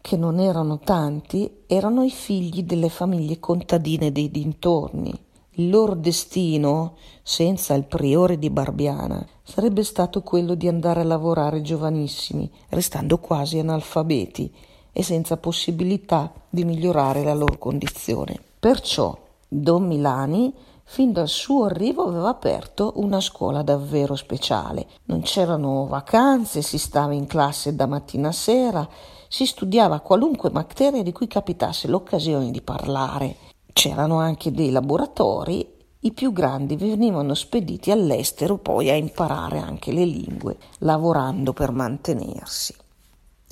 che 0.04 0.18
non 0.18 0.38
erano 0.38 0.80
tanti, 0.80 1.62
erano 1.66 2.02
i 2.02 2.10
figli 2.10 2.64
delle 2.64 2.90
famiglie 2.90 3.40
contadine 3.40 4.12
dei 4.12 4.30
dintorni. 4.30 5.10
Il 5.52 5.70
loro 5.70 5.94
destino, 5.94 6.96
senza 7.22 7.72
il 7.72 7.84
priore 7.84 8.38
di 8.38 8.50
Barbiana, 8.50 9.26
sarebbe 9.42 9.82
stato 9.82 10.20
quello 10.20 10.56
di 10.56 10.68
andare 10.68 11.00
a 11.00 11.04
lavorare 11.04 11.62
giovanissimi, 11.62 12.50
restando 12.68 13.16
quasi 13.16 13.58
analfabeti 13.58 14.54
e 14.92 15.02
senza 15.02 15.38
possibilità 15.38 16.30
di 16.50 16.66
migliorare 16.66 17.24
la 17.24 17.32
loro 17.32 17.56
condizione. 17.56 18.38
Perciò 18.60 19.18
Don 19.48 19.86
Milani 19.86 20.52
fin 20.84 21.12
dal 21.12 21.28
suo 21.28 21.64
arrivo 21.64 22.02
aveva 22.02 22.28
aperto 22.28 22.92
una 22.96 23.20
scuola 23.20 23.62
davvero 23.62 24.16
speciale. 24.16 24.86
Non 25.04 25.22
c'erano 25.22 25.86
vacanze, 25.86 26.60
si 26.60 26.76
stava 26.76 27.14
in 27.14 27.26
classe 27.26 27.74
da 27.74 27.86
mattina 27.86 28.28
a 28.28 28.32
sera 28.32 28.86
si 29.34 29.46
studiava 29.46 29.98
qualunque 29.98 30.52
materia 30.52 31.02
di 31.02 31.10
cui 31.10 31.26
capitasse 31.26 31.88
l'occasione 31.88 32.52
di 32.52 32.60
parlare. 32.60 33.34
C'erano 33.72 34.20
anche 34.20 34.52
dei 34.52 34.70
laboratori, 34.70 35.68
i 36.02 36.12
più 36.12 36.32
grandi 36.32 36.76
venivano 36.76 37.34
spediti 37.34 37.90
all'estero 37.90 38.58
poi 38.58 38.90
a 38.90 38.94
imparare 38.94 39.58
anche 39.58 39.90
le 39.90 40.04
lingue, 40.04 40.58
lavorando 40.78 41.52
per 41.52 41.72
mantenersi. 41.72 42.76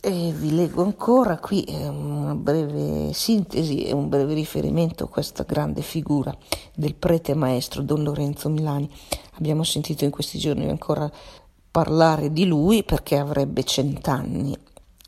E 0.00 0.30
vi 0.30 0.54
leggo 0.54 0.84
ancora 0.84 1.38
qui 1.38 1.64
una 1.68 2.36
breve 2.36 3.12
sintesi 3.12 3.82
e 3.82 3.92
un 3.92 4.08
breve 4.08 4.34
riferimento 4.34 5.02
a 5.02 5.08
questa 5.08 5.42
grande 5.42 5.82
figura 5.82 6.32
del 6.76 6.94
prete 6.94 7.34
maestro 7.34 7.82
Don 7.82 8.04
Lorenzo 8.04 8.48
Milani. 8.48 8.88
Abbiamo 9.32 9.64
sentito 9.64 10.04
in 10.04 10.10
questi 10.10 10.38
giorni 10.38 10.68
ancora 10.68 11.10
parlare 11.72 12.30
di 12.30 12.44
lui 12.46 12.84
perché 12.84 13.18
avrebbe 13.18 13.64
cent'anni 13.64 14.56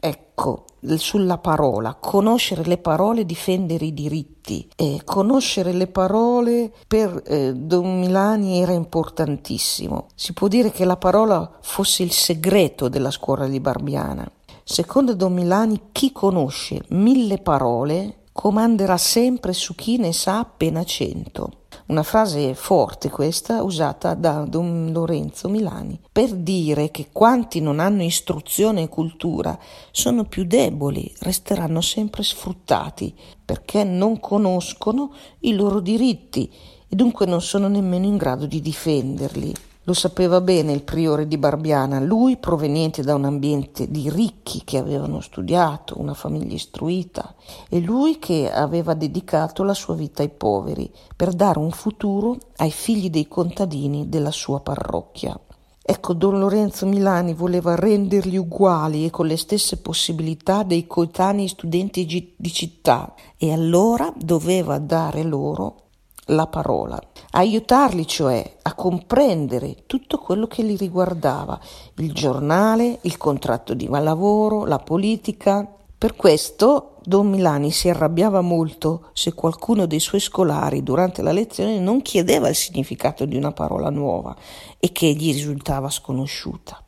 Ecco, 0.07 0.67
sulla 0.97 1.39
parola, 1.39 1.95
conoscere 1.95 2.65
le 2.65 2.77
parole, 2.77 3.25
difendere 3.25 3.87
i 3.87 3.95
diritti. 3.95 4.69
Eh, 4.77 5.01
conoscere 5.03 5.73
le 5.73 5.87
parole 5.87 6.71
per 6.87 7.23
eh, 7.25 7.55
Don 7.55 8.01
Milani 8.01 8.61
era 8.61 8.73
importantissimo. 8.73 10.09
Si 10.15 10.35
può 10.35 10.47
dire 10.47 10.71
che 10.71 10.85
la 10.85 10.99
parola 10.99 11.51
fosse 11.63 12.03
il 12.03 12.13
segreto 12.13 12.91
della 12.91 13.11
scuola 13.11 13.47
di 13.47 13.61
Barbiana. 13.61 14.31
Secondo 14.63 15.15
Don 15.15 15.33
Milani, 15.33 15.89
chi 15.91 16.13
conosce 16.13 16.83
mille 16.89 17.39
parole 17.39 18.25
comanderà 18.31 18.99
sempre 18.99 19.55
su 19.55 19.75
chi 19.75 19.97
ne 19.97 20.13
sa 20.13 20.41
appena 20.41 20.85
cento. 20.85 21.64
Una 21.87 22.03
frase 22.03 22.55
forte 22.55 23.11
questa 23.11 23.63
usata 23.63 24.15
da 24.15 24.47
Don 24.49 24.91
Lorenzo 24.91 25.51
Milani 25.51 26.01
per 26.11 26.33
dire 26.33 26.91
che 26.91 27.09
quanti 27.13 27.61
non 27.61 27.79
hanno 27.79 28.03
istruzione 28.03 28.85
e 28.85 28.89
cultura 28.89 29.59
sono 29.91 30.25
più 30.25 30.47
deboli, 30.47 31.13
resteranno 31.19 31.83
sempre 31.83 32.23
sfruttati 32.23 33.15
perché 33.45 33.85
non 33.85 34.19
conoscono 34.19 35.13
i 35.41 35.53
loro 35.53 35.81
diritti 35.81 36.51
e 36.89 36.97
dunque 36.97 37.27
non 37.27 37.43
sono 37.43 37.69
nemmeno 37.69 38.07
in 38.07 38.17
grado 38.17 38.47
di 38.47 38.63
difenderli. 38.63 39.55
Lo 39.87 39.93
sapeva 39.93 40.41
bene 40.41 40.73
il 40.73 40.83
priore 40.83 41.29
di 41.29 41.37
Barbiana, 41.37 42.01
lui 42.01 42.39
proveniente 42.39 43.03
da 43.03 43.15
un 43.15 43.27
ambiente 43.27 43.91
di 43.91 44.09
ricchi 44.09 44.63
che 44.65 44.79
avevano 44.79 45.21
studiato, 45.21 46.01
una 46.01 46.15
famiglia 46.15 46.55
istruita, 46.55 47.35
e 47.69 47.81
lui 47.81 48.19
che 48.19 48.51
aveva 48.51 48.95
dedicato 48.95 49.63
la 49.63 49.75
sua 49.75 49.95
vita 49.95 50.23
ai 50.23 50.31
poveri 50.31 50.91
per 51.15 51.35
dare 51.35 51.59
un 51.59 51.71
futuro 51.71 52.39
ai 52.57 52.71
figli 52.71 53.11
dei 53.11 53.29
contadini 53.29 54.09
della 54.09 54.31
sua 54.31 54.61
parrocchia. 54.61 55.39
Ecco, 55.83 56.15
Don 56.15 56.39
Lorenzo 56.39 56.87
Milani 56.87 57.35
voleva 57.35 57.75
renderli 57.75 58.39
uguali 58.39 59.05
e 59.05 59.11
con 59.11 59.27
le 59.27 59.37
stesse 59.37 59.83
possibilità 59.83 60.63
dei 60.63 60.87
coetanei 60.87 61.47
studenti 61.47 62.07
di 62.35 62.53
città 62.55 63.13
e 63.37 63.53
allora 63.53 64.11
doveva 64.17 64.79
dare 64.79 65.23
loro 65.25 65.84
la 66.29 66.47
parola, 66.47 67.01
aiutarli 67.33 68.07
cioè 68.07 68.57
a 68.63 68.75
comprendere 68.75 69.85
tutto 69.87 70.19
quello 70.19 70.47
che 70.47 70.63
li 70.63 70.77
riguardava, 70.77 71.59
il 71.97 72.13
giornale, 72.13 72.99
il 73.03 73.17
contratto 73.17 73.75
di 73.75 73.89
lavoro, 73.89 74.65
la 74.65 74.79
politica, 74.79 75.69
Per 76.05 76.17
questo 76.17 76.97
Don 77.03 77.31
Milani 77.31 77.71
si 77.71 77.89
arrabbiava 77.89 78.43
molto 78.43 79.09
se 79.15 79.33
qualcuno 79.33 79.87
dei 79.87 80.01
suoi 80.01 80.21
scolari 80.21 80.83
durante 80.83 81.23
la 81.23 81.33
lezione 81.33 81.79
non 81.79 82.03
chiedeva 82.03 82.49
il 82.49 82.55
significato 82.55 83.25
di 83.25 83.37
una 83.37 83.53
parola 83.53 83.89
nuova 83.89 84.37
e 84.79 84.93
che 84.93 85.11
gli 85.15 85.33
risultava 85.33 85.89
sconosciuta. 85.89 86.83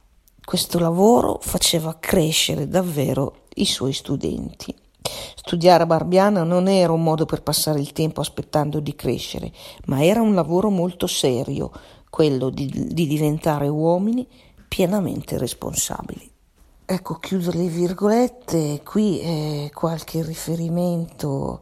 Questo 0.44 0.78
lavoro 0.78 1.38
faceva 1.40 1.96
crescere 1.98 2.68
davvero 2.68 3.44
i 3.54 3.64
suoi 3.64 3.94
studenti. 3.94 4.74
Studiare 5.34 5.82
a 5.82 5.86
Barbiana 5.86 6.42
non 6.42 6.68
era 6.68 6.92
un 6.92 7.02
modo 7.02 7.24
per 7.24 7.42
passare 7.42 7.80
il 7.80 7.92
tempo 7.92 8.20
aspettando 8.20 8.80
di 8.80 8.94
crescere, 8.94 9.52
ma 9.86 10.04
era 10.04 10.20
un 10.20 10.34
lavoro 10.34 10.70
molto 10.70 11.06
serio, 11.06 11.70
quello 12.10 12.50
di, 12.50 12.70
di 12.88 13.06
diventare 13.06 13.68
uomini 13.68 14.26
pienamente 14.68 15.38
responsabili. 15.38 16.30
Ecco, 16.84 17.14
chiudo 17.14 17.50
le 17.50 17.66
virgolette, 17.66 18.82
qui 18.84 19.20
eh, 19.20 19.70
qualche 19.74 20.22
riferimento 20.22 21.60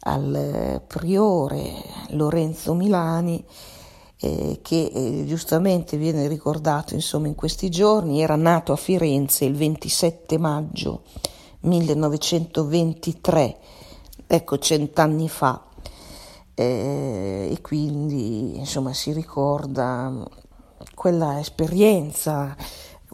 al 0.00 0.34
eh, 0.34 0.80
priore 0.86 1.82
Lorenzo 2.08 2.74
Milani 2.74 3.44
eh, 4.20 4.60
che 4.62 4.90
eh, 4.92 5.24
giustamente 5.26 5.96
viene 5.96 6.26
ricordato 6.26 6.94
insomma 6.94 7.26
in 7.26 7.34
questi 7.34 7.70
giorni, 7.70 8.22
era 8.22 8.36
nato 8.36 8.72
a 8.72 8.76
Firenze 8.76 9.44
il 9.44 9.54
27 9.54 10.38
maggio 10.38 11.02
1923, 11.64 13.58
ecco 14.26 14.58
cent'anni 14.58 15.28
fa, 15.28 15.62
eh, 16.54 17.48
e 17.50 17.60
quindi 17.60 18.58
insomma 18.58 18.92
si 18.92 19.12
ricorda 19.12 20.12
quella 20.94 21.40
esperienza 21.40 22.56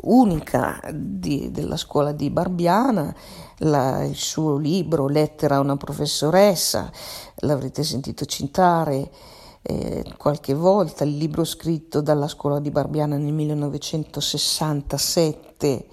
unica 0.02 0.80
di, 0.92 1.50
della 1.50 1.76
scuola 1.76 2.12
di 2.12 2.30
Barbiana, 2.30 3.12
la, 3.58 4.04
il 4.04 4.16
suo 4.16 4.56
libro 4.56 5.08
Lettera 5.08 5.56
a 5.56 5.60
una 5.60 5.76
professoressa, 5.76 6.90
l'avrete 7.36 7.84
sentito 7.84 8.24
citare 8.24 9.10
eh, 9.62 10.04
qualche 10.16 10.54
volta, 10.54 11.04
il 11.04 11.16
libro 11.16 11.44
scritto 11.44 12.00
dalla 12.00 12.28
scuola 12.28 12.60
di 12.60 12.70
Barbiana 12.70 13.16
nel 13.16 13.32
1967 13.32 15.86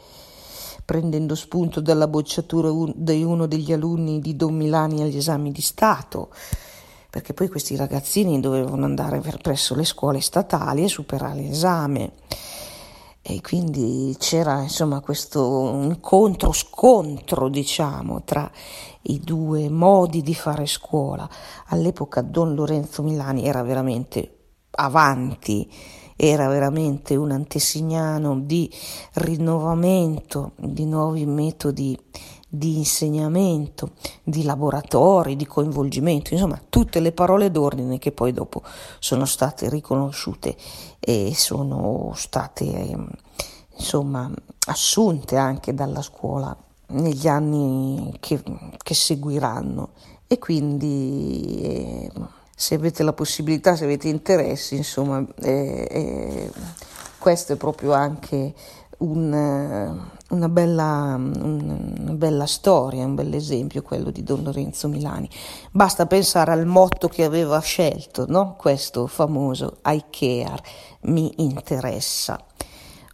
prendendo 0.88 1.36
spunto 1.36 1.82
dalla 1.82 2.08
bocciatura 2.08 2.72
di 2.96 3.22
uno 3.22 3.46
degli 3.46 3.74
alunni 3.74 4.22
di 4.22 4.38
Don 4.38 4.56
Milani 4.56 5.02
agli 5.02 5.18
esami 5.18 5.52
di 5.52 5.60
Stato, 5.60 6.30
perché 7.10 7.34
poi 7.34 7.50
questi 7.50 7.76
ragazzini 7.76 8.40
dovevano 8.40 8.86
andare 8.86 9.20
presso 9.42 9.76
le 9.76 9.84
scuole 9.84 10.22
statali 10.22 10.86
e 10.86 10.88
superare 10.88 11.42
l'esame. 11.42 12.14
E 13.22 13.42
quindi 13.42 14.16
c'era 14.18 14.62
insomma 14.62 15.02
questo 15.02 15.78
incontro, 15.84 16.54
scontro 16.54 17.50
diciamo 17.50 18.24
tra 18.24 18.50
i 19.02 19.20
due 19.20 19.68
modi 19.70 20.22
di 20.22 20.34
fare 20.34 20.66
scuola. 20.68 21.30
All'epoca 21.66 22.22
Don 22.22 22.56
Lorenzo 22.56 23.04
Milani 23.04 23.44
era 23.44 23.62
veramente 23.62 24.38
avanti 24.72 25.70
era 26.18 26.48
veramente 26.48 27.16
un 27.16 27.32
antesignano 27.32 28.40
di 28.40 28.70
rinnovamento, 29.14 30.52
di 30.58 30.86
nuovi 30.86 31.26
metodi 31.26 31.98
di 32.50 32.78
insegnamento, 32.78 33.92
di 34.24 34.44
laboratori, 34.44 35.36
di 35.36 35.46
coinvolgimento, 35.46 36.34
insomma 36.34 36.60
tutte 36.70 37.00
le 37.00 37.12
parole 37.12 37.52
d'ordine 37.52 38.00
che 38.00 38.12
poi 38.12 38.32
dopo 38.32 38.64
sono 39.00 39.26
state 39.26 39.70
riconosciute 39.70 40.56
e 41.00 41.34
sono 41.36 42.14
state 42.16 42.96
insomma 43.78 44.32
assunte 44.68 45.36
anche 45.38 45.74
dalla 45.74 46.02
scuola 46.02 46.56
negli 46.88 47.28
anni 47.28 48.16
che, 48.20 48.42
che 48.78 48.94
seguiranno. 48.94 49.90
E 50.30 50.40
quindi 50.40 51.62
eh, 51.62 52.12
se 52.60 52.74
avete 52.74 53.04
la 53.04 53.14
possibilità, 53.14 53.76
se 53.76 53.84
avete 53.84 54.08
interessi, 54.08 54.78
insomma, 54.78 55.24
eh, 55.42 55.88
eh, 55.92 56.52
questo 57.20 57.54
è 57.54 57.56
proprio 57.56 57.94
anche 57.94 58.56
un, 58.98 60.02
una, 60.30 60.50
bella, 60.50 61.20
una 61.20 62.14
bella 62.14 62.48
storia, 62.48 63.06
un 63.06 63.14
bel 63.14 63.32
esempio, 63.36 63.84
quello 63.84 64.10
di 64.10 64.24
Don 64.24 64.42
Lorenzo 64.42 64.88
Milani. 64.88 65.30
Basta 65.70 66.08
pensare 66.08 66.52
al 66.52 66.66
motto 66.66 67.08
che 67.08 67.24
aveva 67.24 67.60
scelto, 67.60 68.26
no? 68.28 68.56
questo 68.58 69.06
famoso 69.06 69.78
I 69.86 70.06
care, 70.10 70.64
mi 71.02 71.32
interessa, 71.44 72.44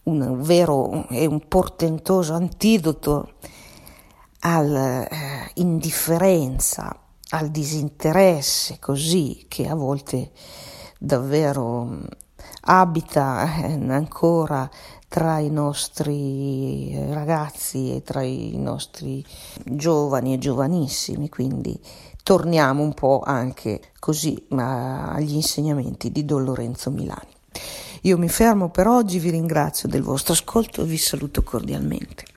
un 0.04 0.42
vero 0.42 1.06
e 1.10 1.26
un 1.26 1.46
portentoso 1.50 2.34
antidoto 2.34 3.34
all'indifferenza, 4.40 7.03
al 7.34 7.50
disinteresse 7.50 8.78
così 8.80 9.46
che 9.48 9.68
a 9.68 9.76
volte 9.76 10.32
davvero 11.00 11.84
mm, 11.84 12.04
abita 12.66 13.66
eh, 13.66 13.74
ancora 13.90 14.70
tra 15.08 15.38
i 15.40 15.50
nostri 15.50 16.96
ragazzi 17.12 17.96
e 17.96 18.02
tra 18.02 18.24
i 18.24 18.58
nostri 18.58 19.24
giovani 19.64 20.34
e 20.34 20.40
giovanissimi, 20.40 21.30
quindi 21.30 21.80
torniamo 22.24 22.82
un 22.82 22.96
po' 22.96 23.22
anche 23.24 23.80
così 24.00 24.48
agli 24.50 25.36
insegnamenti 25.36 26.12
di 26.12 26.26
Don 26.26 26.44
Lorenzo 26.44 26.90
Milani. 26.90 27.32
Io 28.02 28.18
mi 28.18 28.28
fermo 28.28 28.70
per 28.70 28.88
oggi, 28.88 29.20
vi 29.20 29.30
ringrazio 29.30 29.88
del 29.88 30.02
vostro 30.02 30.34
ascolto 30.34 30.82
e 30.82 30.86
vi 30.86 30.98
saluto 30.98 31.44
cordialmente. 31.44 32.26